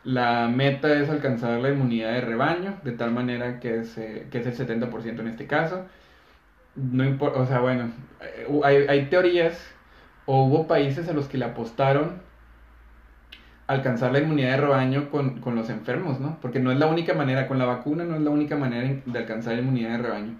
[0.04, 4.60] la meta es alcanzar la inmunidad de rebaño, de tal manera que es, que es
[4.60, 5.86] el 70% en este caso.
[6.76, 7.90] no importa, o sea, bueno,
[8.20, 9.58] eh, hay, hay teorías
[10.26, 12.22] o hubo países a los que le apostaron
[13.66, 16.38] alcanzar la inmunidad de rebaño con, con, los enfermos, ¿no?
[16.42, 19.18] Porque no es la única manera, con la vacuna no es la única manera de
[19.18, 20.34] alcanzar la inmunidad de rebaño.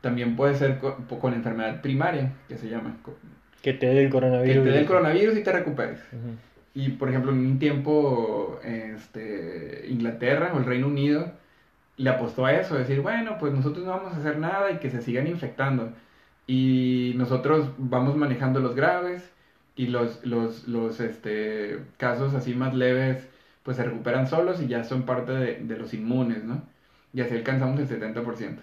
[0.00, 2.96] También puede ser con, con enfermedad primaria, que se llama.
[3.60, 4.56] Que te dé el coronavirus.
[4.56, 6.00] Que te dé el coronavirus y te recuperes.
[6.74, 11.32] Y por ejemplo, en un tiempo, este, Inglaterra o el Reino Unido
[11.96, 14.90] le apostó a eso, decir, bueno, pues nosotros no vamos a hacer nada y que
[14.90, 15.92] se sigan infectando.
[16.46, 19.30] Y nosotros vamos manejando los graves
[19.76, 23.28] y los, los, los este, casos así más leves
[23.62, 26.62] pues se recuperan solos y ya son parte de, de los inmunes, ¿no?
[27.12, 28.58] Y así alcanzamos el 70%.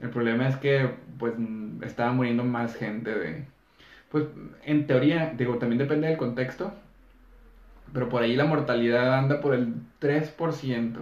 [0.00, 1.34] El problema es que pues
[1.82, 3.44] estaba muriendo más gente de...
[4.10, 4.24] Pues
[4.64, 6.72] en teoría, digo, también depende del contexto,
[7.92, 10.98] pero por ahí la mortalidad anda por el 3%.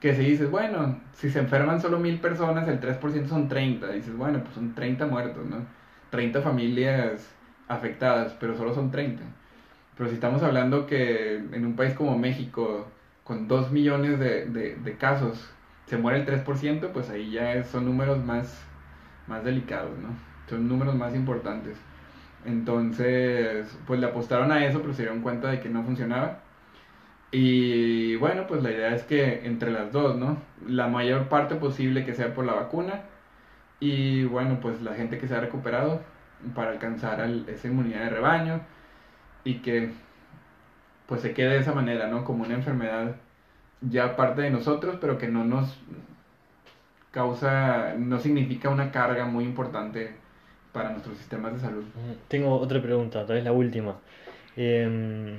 [0.00, 3.92] Que si dices, bueno, si se enferman solo mil personas, el 3% son 30.
[3.92, 5.64] Dices, bueno, pues son 30 muertos, ¿no?
[6.10, 7.32] 30 familias
[7.68, 9.22] afectadas, pero solo son 30.
[9.96, 12.88] Pero si estamos hablando que en un país como México,
[13.24, 15.48] con 2 millones de, de, casos,
[15.86, 18.60] se muere el 3%, pues ahí ya son números más,
[19.26, 20.08] más delicados, ¿no?
[20.48, 21.78] Son números más importantes.
[22.44, 26.40] Entonces, pues le apostaron a eso, pero se dieron cuenta de que no funcionaba.
[27.32, 30.38] Y bueno, pues la idea es que entre las dos, ¿no?
[30.66, 33.04] La mayor parte posible que sea por la vacuna
[33.80, 36.02] y bueno, pues la gente que se ha recuperado
[36.54, 38.60] para alcanzar esa inmunidad de rebaño
[39.44, 39.92] y que
[41.06, 42.24] pues se quede de esa manera, ¿no?
[42.24, 43.16] Como una enfermedad
[43.80, 45.80] ya parte de nosotros, pero que no nos
[47.10, 50.21] causa, no significa una carga muy importante
[50.72, 51.84] para nuestros sistemas de salud.
[52.28, 53.96] Tengo otra pregunta, tal vez la última.
[54.56, 55.38] Em,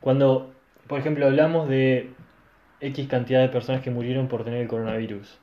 [0.00, 0.52] cuando,
[0.86, 2.10] por ejemplo, hablamos de
[2.80, 5.38] X cantidad de personas que murieron por tener el coronavirus,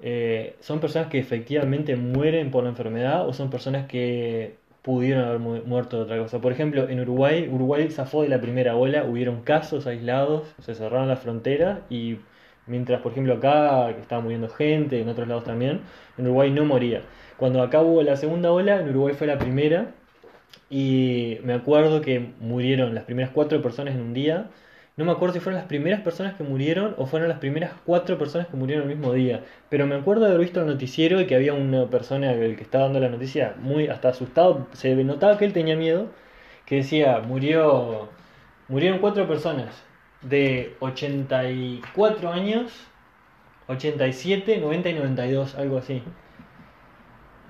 [0.00, 5.40] eh, ¿son personas que efectivamente mueren por la enfermedad o son personas que pudieron haber
[5.40, 6.40] muerto de otra cosa?
[6.40, 11.08] Por ejemplo, en Uruguay, Uruguay zafó de la primera ola, hubieron casos aislados, se cerraron
[11.08, 12.18] las fronteras y
[12.68, 15.80] mientras, por ejemplo, acá estaba muriendo gente, en otros lados también,
[16.16, 17.02] en Uruguay no moría.
[17.36, 19.92] Cuando acá hubo la segunda ola, en Uruguay fue la primera
[20.70, 24.48] y me acuerdo que murieron las primeras cuatro personas en un día
[24.98, 28.18] no me acuerdo si fueron las primeras personas que murieron o fueron las primeras cuatro
[28.18, 29.44] personas que murieron el mismo día.
[29.68, 32.64] Pero me acuerdo de haber visto el noticiero y que había una persona, el que
[32.64, 34.66] estaba dando la noticia, muy hasta asustado.
[34.72, 36.08] Se notaba que él tenía miedo.
[36.66, 38.08] Que decía, murió.
[38.68, 39.84] Murieron cuatro personas
[40.22, 42.72] de 84 años,
[43.68, 46.02] 87, 90 y 92, algo así.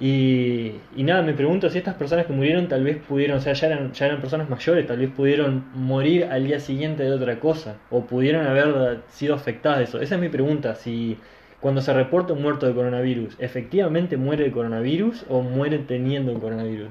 [0.00, 3.66] Y, nada, me pregunto si estas personas que murieron tal vez pudieron, o sea, ya
[3.66, 7.76] eran, ya eran personas mayores, tal vez pudieron morir al día siguiente de otra cosa,
[7.90, 10.00] o pudieron haber sido afectadas de eso.
[10.00, 11.18] Esa es mi pregunta, si
[11.60, 16.38] cuando se reporta un muerto de coronavirus, ¿efectivamente muere de coronavirus o muere teniendo el
[16.38, 16.90] coronavirus?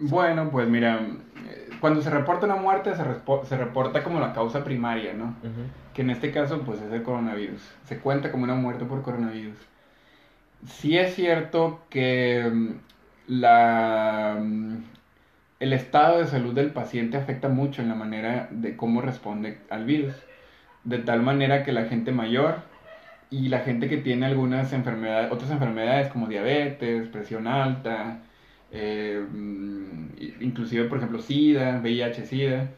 [0.00, 1.06] Bueno, pues mira,
[1.80, 3.04] cuando se reporta una muerte se,
[3.48, 5.34] se reporta como la causa primaria, ¿no?
[5.94, 7.62] Que en este caso pues es el coronavirus.
[7.84, 9.56] Se cuenta como una muerte por coronavirus
[10.66, 12.74] sí es cierto que mm,
[13.28, 14.76] la, mm,
[15.60, 19.84] el estado de salud del paciente afecta mucho en la manera de cómo responde al
[19.84, 20.14] virus.
[20.84, 22.62] De tal manera que la gente mayor
[23.30, 28.18] y la gente que tiene algunas enfermedades, otras enfermedades como diabetes, presión alta,
[28.72, 30.08] eh, mm,
[30.40, 32.70] inclusive por ejemplo SIDA, VIH, SIDA,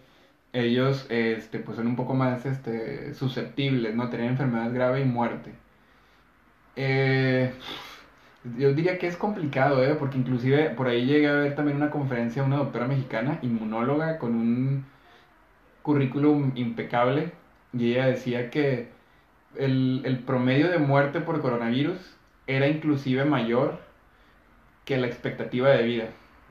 [0.53, 4.11] ellos este, pues son un poco más este, susceptibles, ¿no?
[4.11, 5.53] Tener enfermedad grave y muerte.
[6.77, 7.53] Eh,
[8.59, 9.95] yo diría que es complicado, ¿eh?
[9.95, 14.19] porque inclusive por ahí llegué a ver también una conferencia de una doctora mexicana, inmunóloga,
[14.19, 14.85] con un
[15.83, 17.33] currículum impecable,
[17.73, 18.89] y ella decía que
[19.57, 21.99] el, el promedio de muerte por coronavirus
[22.47, 23.81] era inclusive mayor
[24.85, 26.05] que la expectativa de vida.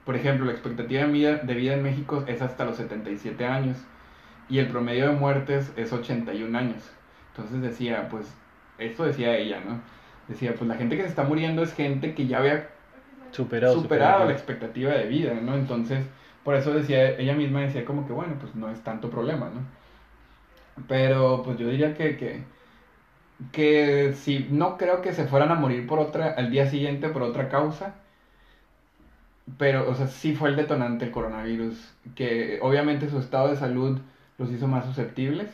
[0.05, 3.77] Por ejemplo, la expectativa de vida, de vida en México es hasta los 77 años
[4.49, 6.91] y el promedio de muertes es 81 años.
[7.31, 8.33] Entonces decía, pues,
[8.77, 9.81] esto decía ella, ¿no?
[10.27, 12.69] decía, pues la gente que se está muriendo es gente que ya había
[13.31, 15.55] superado, superado la expectativa de vida, ¿no?
[15.55, 16.05] Entonces,
[16.43, 19.61] por eso decía, ella misma decía como que, bueno, pues no es tanto problema, ¿no?
[20.87, 22.43] Pero pues yo diría que, que,
[23.51, 27.23] que si no creo que se fueran a morir por otra, al día siguiente por
[27.23, 27.95] otra causa,
[29.57, 33.99] pero, o sea, sí fue el detonante el coronavirus, que obviamente su estado de salud
[34.37, 35.49] los hizo más susceptibles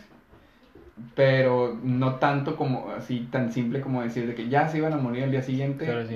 [1.15, 4.97] pero no tanto como así tan simple como decir de que ya se iban a
[4.97, 5.85] morir al día siguiente.
[5.85, 6.07] Claro,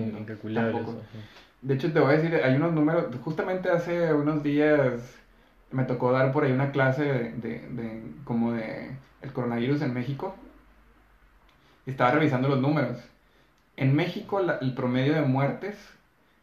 [1.62, 5.16] De hecho, te voy a decir, hay unos números, justamente hace unos días
[5.72, 8.92] me tocó dar por ahí una clase de, de, como de
[9.22, 10.36] el coronavirus en México.
[11.86, 12.98] Estaba revisando los números.
[13.78, 15.78] En México el promedio de muertes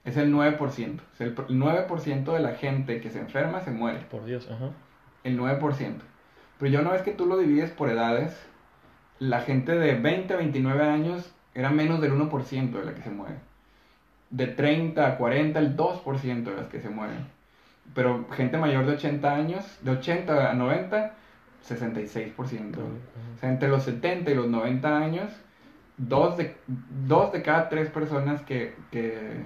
[0.09, 1.01] es el 9%.
[1.19, 4.01] el 9% de la gente que se enferma se muere.
[4.11, 4.71] Por Dios, ajá.
[5.25, 5.95] El 9%.
[6.59, 8.37] Pero ya una vez que tú lo divides por edades,
[9.19, 13.11] la gente de 20 a 29 años era menos del 1% de la que se
[13.11, 13.37] muere.
[14.31, 17.27] De 30 a 40, el 2% de las que se mueren.
[17.95, 21.15] Pero gente mayor de 80 años, de 80 a 90,
[21.67, 22.77] 66%.
[22.77, 25.33] O sea, entre los 70 y los 90 años,
[25.97, 26.57] dos de,
[27.07, 29.45] dos de cada tres personas que, que,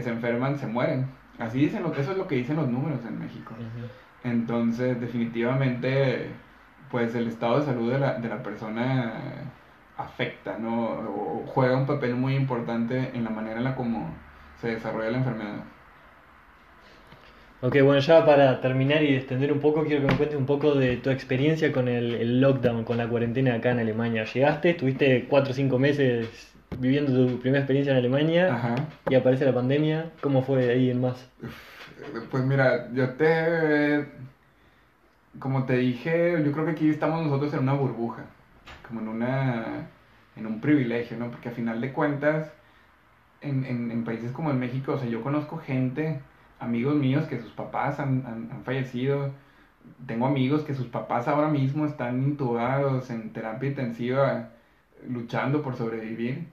[0.00, 1.06] se enferman se mueren.
[1.38, 3.54] Así dicen, eso es lo que dicen los números en México.
[4.24, 6.30] Entonces, definitivamente,
[6.90, 9.12] pues el estado de salud de la, de la persona
[9.96, 10.84] afecta, ¿no?
[10.84, 14.14] O juega un papel muy importante en la manera en la como
[14.60, 15.64] se desarrolla la enfermedad.
[17.60, 20.74] Ok, bueno, ya para terminar y extender un poco, quiero que me cuentes un poco
[20.74, 24.24] de tu experiencia con el, lockdown, con la cuarentena acá en Alemania.
[24.24, 28.76] Llegaste, estuviste cuatro o cinco meses viviendo tu primera experiencia en Alemania
[29.08, 30.10] y aparece la pandemia.
[30.20, 31.28] ¿Cómo fue ahí en más?
[32.30, 34.06] Pues mira, yo te...
[35.38, 38.24] Como te dije, yo creo que aquí estamos nosotros en una burbuja,
[38.86, 39.88] como en una...
[40.36, 41.30] en un privilegio, ¿no?
[41.30, 42.52] Porque a final de cuentas,
[43.40, 46.20] en, en, en países como en México, o sea, yo conozco gente
[46.62, 49.32] amigos míos que sus papás han, han, fallecido.
[50.06, 54.50] Tengo amigos que sus papás ahora mismo están intubados en terapia intensiva,
[55.08, 56.46] luchando por sobrevivir.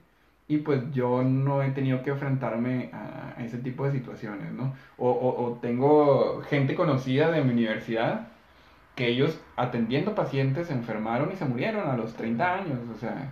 [0.50, 4.74] Y pues yo no he tenido que enfrentarme a, ese tipo de situaciones, ¿no?
[4.98, 8.28] O, o, tengo gente conocida de mi universidad
[8.96, 13.30] que ellos atendiendo pacientes se enfermaron y se murieron a los 30 años, o sea,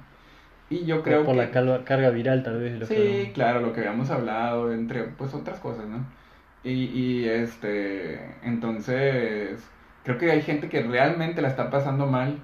[0.70, 2.78] y yo creo por la carga viral tal vez.
[2.78, 6.04] Lo sí, claro, lo que habíamos hablado, entre pues otras cosas, ¿no?
[6.62, 9.66] Y, y este, entonces,
[10.04, 12.38] creo que hay gente que realmente la está pasando mal.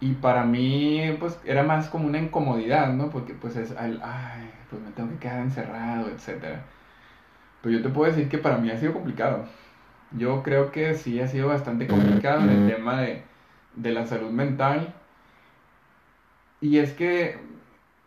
[0.00, 3.10] Y para mí, pues, era más como una incomodidad, ¿no?
[3.10, 6.64] Porque, pues, es, ay, pues me tengo que quedar encerrado, etc.
[7.62, 9.46] Pero yo te puedo decir que para mí ha sido complicado.
[10.12, 13.22] Yo creo que sí ha sido bastante complicado en el tema de,
[13.76, 14.94] de la salud mental.
[16.60, 17.38] Y es que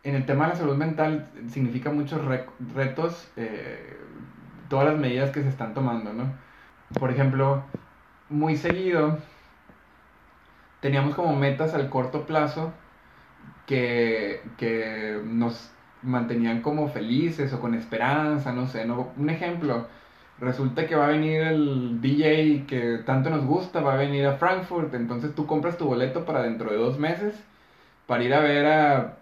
[0.02, 2.20] en el tema de la salud mental significa muchos
[2.74, 3.96] retos eh,
[4.68, 6.32] todas las medidas que se están tomando, ¿no?
[6.98, 7.64] Por ejemplo,
[8.28, 9.18] muy seguido
[10.84, 12.70] teníamos como metas al corto plazo
[13.64, 15.70] que, que nos
[16.02, 19.08] mantenían como felices o con esperanza, no sé, ¿no?
[19.16, 19.86] Un ejemplo,
[20.38, 24.36] resulta que va a venir el DJ que tanto nos gusta, va a venir a
[24.36, 27.34] Frankfurt, entonces tú compras tu boleto para dentro de dos meses
[28.06, 29.16] para ir a ver a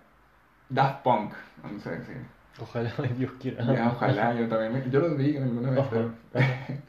[0.69, 1.33] Daft Punk,
[1.63, 2.13] no sé, sí.
[2.61, 3.65] Ojalá, Dios quiera.
[3.73, 5.85] Ya, ojalá, yo también, yo los vi alguna vez.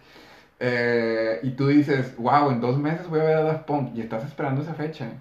[0.65, 3.99] eh, y tú dices, wow, en dos meses voy a ver a Daft Punk y
[3.99, 5.11] estás esperando esa fecha.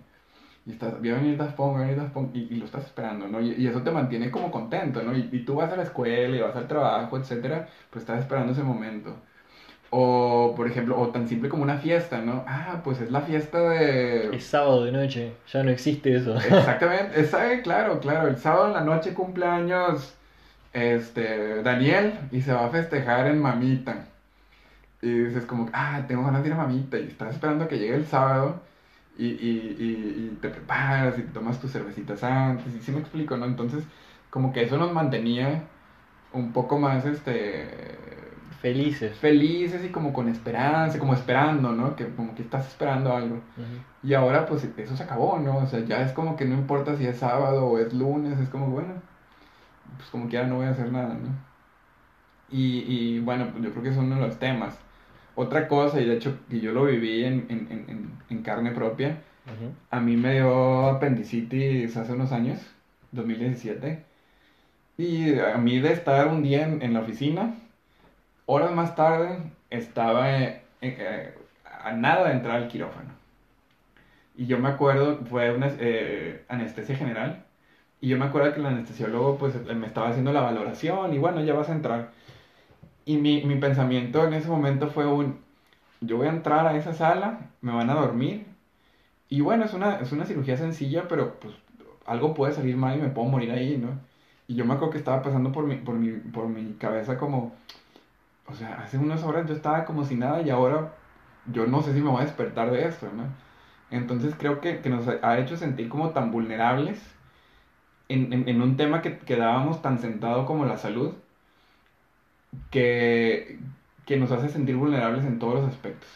[0.64, 2.84] Y estás, voy a venir Daft Punk, voy a venir Daft Punk, y, lo estás
[2.84, 3.40] esperando, ¿no?
[3.40, 5.12] Y, y, eso te mantiene como contento, ¿no?
[5.12, 8.52] Y, y, tú vas a la escuela y vas al trabajo, etcétera, pues estás esperando
[8.52, 9.16] ese momento.
[9.90, 12.44] O, por ejemplo, o tan simple como una fiesta, ¿no?
[12.46, 14.36] Ah, pues es la fiesta de...
[14.36, 16.36] Es sábado de noche, ya no existe eso.
[16.36, 17.34] Exactamente, es,
[17.64, 20.14] claro, claro, el sábado en la noche cumpleaños
[20.72, 24.11] este, Daniel y se va a festejar en Mamita.
[25.02, 27.96] Y dices como, ah, tengo ganas de ir a Mamita y estás esperando que llegue
[27.96, 28.62] el sábado
[29.18, 33.36] y, y, y, te preparas y te tomas tus cervecitas antes y sí me explico,
[33.36, 33.44] ¿no?
[33.44, 33.84] Entonces,
[34.30, 35.64] como que eso nos mantenía
[36.32, 37.98] un poco más, este...
[38.60, 39.18] Felices.
[39.18, 41.96] Felices y como con esperanza, como esperando, ¿no?
[41.96, 43.40] Que como que estás esperando algo.
[44.04, 45.58] Y ahora pues eso se acabó, ¿no?
[45.58, 48.48] O sea, ya es como que no importa si es sábado o es lunes, es
[48.48, 48.94] como, bueno,
[49.96, 51.28] pues como quiera no voy a hacer nada, ¿no?
[52.50, 54.78] Y, y bueno, pues yo creo que es uno de los temas.
[55.34, 59.18] Otra cosa, y de hecho que yo lo viví en, en, en, en carne propia,
[59.90, 62.60] a mí me dio apendicitis hace unos años,
[63.12, 64.04] 2017,
[64.98, 67.54] y a mí de estar un día en, la oficina,
[68.46, 69.38] horas más tarde
[69.70, 73.10] estaba eh, eh, a nada de entrar al quirófano.
[74.36, 77.44] Y yo me acuerdo, fue una eh, anestesia general,
[78.00, 81.42] y yo me acuerdo que el anestesiólogo pues me estaba haciendo la valoración y bueno,
[81.42, 82.10] ya vas a entrar.
[83.04, 85.38] Y mi, mi pensamiento en ese momento fue un,
[86.00, 88.46] yo voy a entrar a esa sala, me van a dormir.
[89.28, 91.54] Y bueno, es una, es una cirugía sencilla, pero pues
[92.06, 93.90] algo puede salir mal y me puedo morir ahí, ¿no?
[94.48, 97.54] Y yo me acuerdo que estaba pasando por mi, por mi, por mi cabeza como,
[98.46, 100.94] o sea, hace unas horas yo estaba como si nada y ahora
[101.52, 103.24] yo no sé si me voy a despertar de esto, ¿no?
[103.90, 107.00] Entonces creo que, que nos ha hecho sentir como tan vulnerables
[108.08, 111.14] en, un tema que quedábamos tan sentado como la salud,
[112.70, 113.58] que,
[114.06, 116.08] que nos hace sentir vulnerables en todos los aspectos.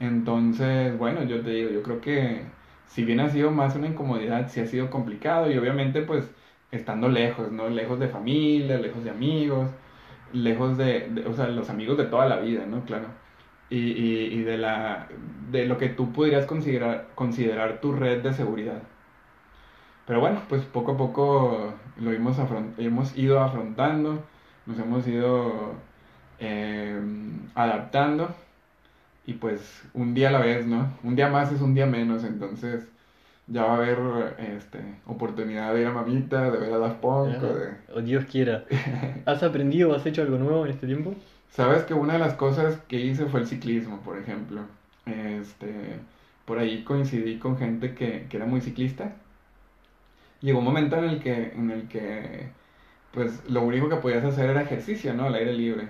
[0.00, 2.42] Entonces, bueno, yo te digo, yo creo que
[2.86, 6.30] si bien ha sido más una incomodidad, sí ha sido complicado y obviamente pues
[6.70, 7.68] estando lejos, ¿no?
[7.68, 9.70] Lejos de familia, lejos de amigos,
[10.32, 12.84] lejos de, o sea, los amigos de toda la vida, ¿no?
[12.84, 13.06] Claro.
[13.70, 15.08] Y, y, de, la,
[15.50, 18.82] de lo que tú podrías considerar, considerar tu red de seguridad.
[20.06, 22.38] Pero bueno, pues poco a poco lo hemos,
[22.78, 24.22] hemos ido afrontando,
[24.68, 25.72] nos hemos ido
[26.38, 27.00] eh,
[27.54, 28.28] adaptando
[29.26, 30.92] y pues un día a la vez, ¿no?
[31.02, 32.86] Un día más es un día menos, entonces
[33.46, 33.98] ya va a haber
[34.56, 37.36] este, oportunidad de ir a Mamita, de ver a Daft Punk.
[37.94, 38.64] O, Dios quiera.
[39.26, 41.14] ¿Has aprendido o has hecho algo nuevo en este tiempo?
[41.50, 44.60] Sabes que una de las cosas que hice fue el ciclismo, por ejemplo.
[45.06, 45.96] Este,
[46.44, 49.12] por ahí coincidí con gente que, que era muy ciclista.
[50.42, 52.50] Llegó un momento en el que, en el que,
[53.12, 55.26] pues, lo único que podías hacer era ejercicio, ¿no?
[55.26, 55.88] Al aire libre.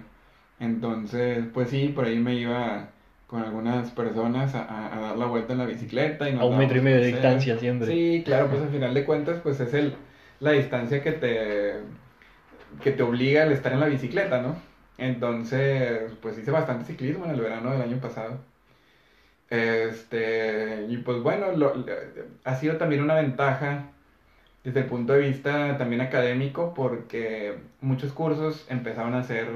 [0.61, 2.89] Entonces, pues sí, por ahí me iba
[3.27, 6.29] con algunas personas a, dar la vuelta en la bicicleta.
[6.29, 7.87] Y a un metro y medio de distancia siempre.
[7.87, 9.95] Sí, claro, pues al final de cuentas, pues es el,
[10.41, 11.75] la distancia que te,
[12.83, 14.57] que te obliga al estar en la bicicleta, ¿no?
[14.97, 18.39] Entonces, pues hice bastante ciclismo en el verano del año pasado.
[19.51, 21.85] Este, y pues bueno, lo,
[22.45, 23.91] ha sido también una ventaja
[24.65, 29.49] desde el punto de vista también académico porque muchos cursos empezaron a ser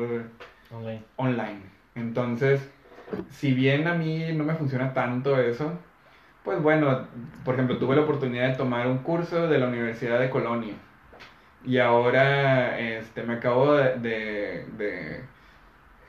[0.70, 1.02] online.
[1.16, 1.60] online.
[1.94, 2.68] Entonces,
[3.30, 5.72] si bien a mí no me funciona tanto eso,
[6.44, 7.06] pues bueno,
[7.44, 10.74] por ejemplo, tuve la oportunidad de tomar un curso de la Universidad de Colonia.
[11.64, 15.20] Y ahora este, me acabo de, de,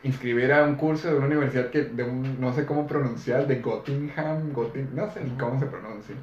[0.01, 3.61] inscribir a un curso de una universidad que de un, no sé cómo pronunciar, de
[3.61, 4.53] Göttingen,
[4.93, 6.15] no sé ni cómo se pronuncia.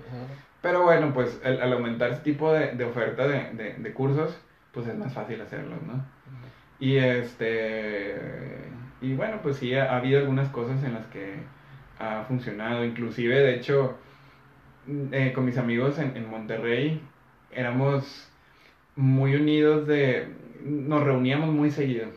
[0.63, 4.39] Pero bueno, pues al, aumentar ese tipo de, de oferta de, de, cursos,
[4.73, 6.05] pues es más fácil hacerlo, ¿no?
[6.79, 8.17] Y este
[9.01, 11.37] y bueno, pues sí, ha, habido algunas cosas en las que
[11.99, 12.85] ha funcionado.
[12.85, 13.99] Inclusive, de hecho,
[14.87, 17.01] mm, eh, con mis amigos en, en Monterrey
[17.53, 18.31] éramos
[18.97, 20.29] muy unidos de...
[20.65, 22.09] Nos reuníamos muy seguido.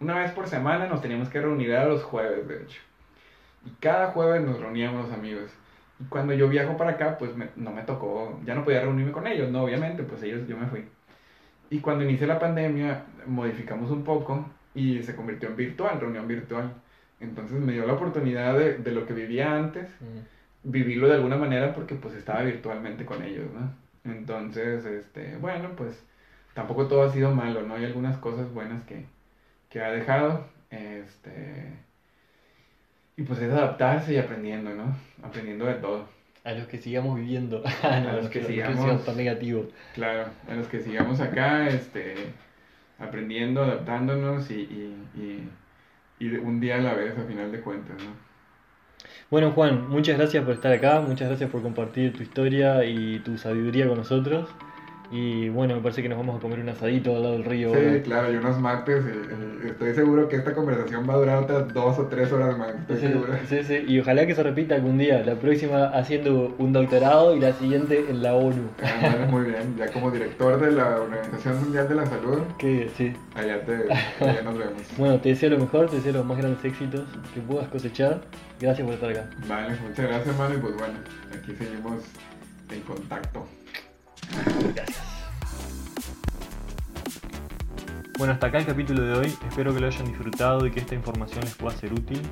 [0.00, 2.80] Una vez por semana nos teníamos que reunir a los jueves, de hecho.
[3.64, 5.50] Y cada jueves nos reuníamos los amigos.
[5.98, 9.26] Y cuando yo viajo para acá, pues no me tocó, ya no podía reunirme con
[9.26, 10.84] ellos, no, obviamente, pues ellos, yo me fui.
[11.70, 16.72] Y cuando inició la pandemia, modificamos un poco y se convirtió en virtual, reunión virtual.
[17.20, 19.88] Entonces me dio la oportunidad de, de lo que vivía antes,
[20.62, 23.72] vivirlo de alguna manera porque pues estaba virtualmente con ellos, ¿no?
[24.04, 26.04] Entonces, este, bueno, pues
[26.54, 27.74] tampoco todo ha sido malo, ¿no?
[27.74, 29.06] Hay algunas cosas buenas que,
[29.70, 31.85] que ha dejado, este,
[33.16, 34.94] y pues es adaptarse y aprendiendo, ¿no?
[35.22, 36.06] Aprendiendo de todo.
[36.44, 39.66] A los que sigamos viviendo, a los que, sigamos tan negativo.
[39.94, 42.14] Claro, a los que sigamos acá, este
[42.98, 45.50] aprendiendo, adaptándonos y, y,
[46.18, 48.10] y, un día a la vez, a final de cuentas, ¿no?
[49.30, 53.36] Bueno, Juan, muchas gracias por estar acá, muchas gracias por compartir tu historia y tu
[53.38, 54.48] sabiduría con nosotros.
[55.10, 57.72] Y bueno, me parece que nos vamos a comer un asadito al lado del río.
[57.74, 59.04] Sí, claro, y unos mates.
[59.04, 62.74] Y, estoy seguro que esta conversación va a durar otras dos o tres horas más.
[62.74, 63.32] Estoy sí, seguro.
[63.48, 65.22] sí, sí, y ojalá que se repita algún día.
[65.24, 68.68] La próxima haciendo un doctorado y la siguiente en la ONU.
[68.82, 72.38] Ah, muy bien, ya como director de la Organización Mundial de la Salud.
[72.58, 73.12] Que sí.
[73.34, 73.74] Allá, te,
[74.24, 74.82] allá nos vemos.
[74.98, 77.04] bueno, te deseo lo mejor, te deseo los más grandes éxitos
[77.34, 78.20] que puedas cosechar.
[78.60, 79.30] Gracias por estar acá.
[79.46, 80.54] Vale, muchas gracias, hermano.
[80.54, 80.94] Y pues bueno,
[81.32, 82.02] aquí seguimos
[82.70, 83.46] en contacto.
[84.74, 85.02] Gracias.
[88.18, 89.34] Bueno, hasta acá el capítulo de hoy.
[89.46, 92.22] Espero que lo hayan disfrutado y que esta información les pueda ser útil.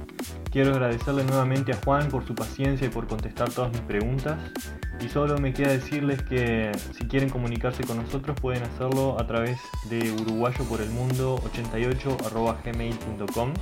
[0.50, 4.38] Quiero agradecerle nuevamente a Juan por su paciencia y por contestar todas mis preguntas.
[5.04, 9.58] Y solo me queda decirles que si quieren comunicarse con nosotros pueden hacerlo a través
[9.90, 13.52] de uruguayo por el mundo 88gmail.com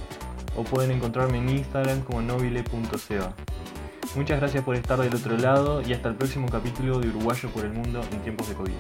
[0.55, 3.35] o pueden encontrarme en Instagram como nobile.seba.
[4.15, 7.65] Muchas gracias por estar del otro lado y hasta el próximo capítulo de Uruguayo por
[7.65, 8.73] el mundo en tiempos de COVID.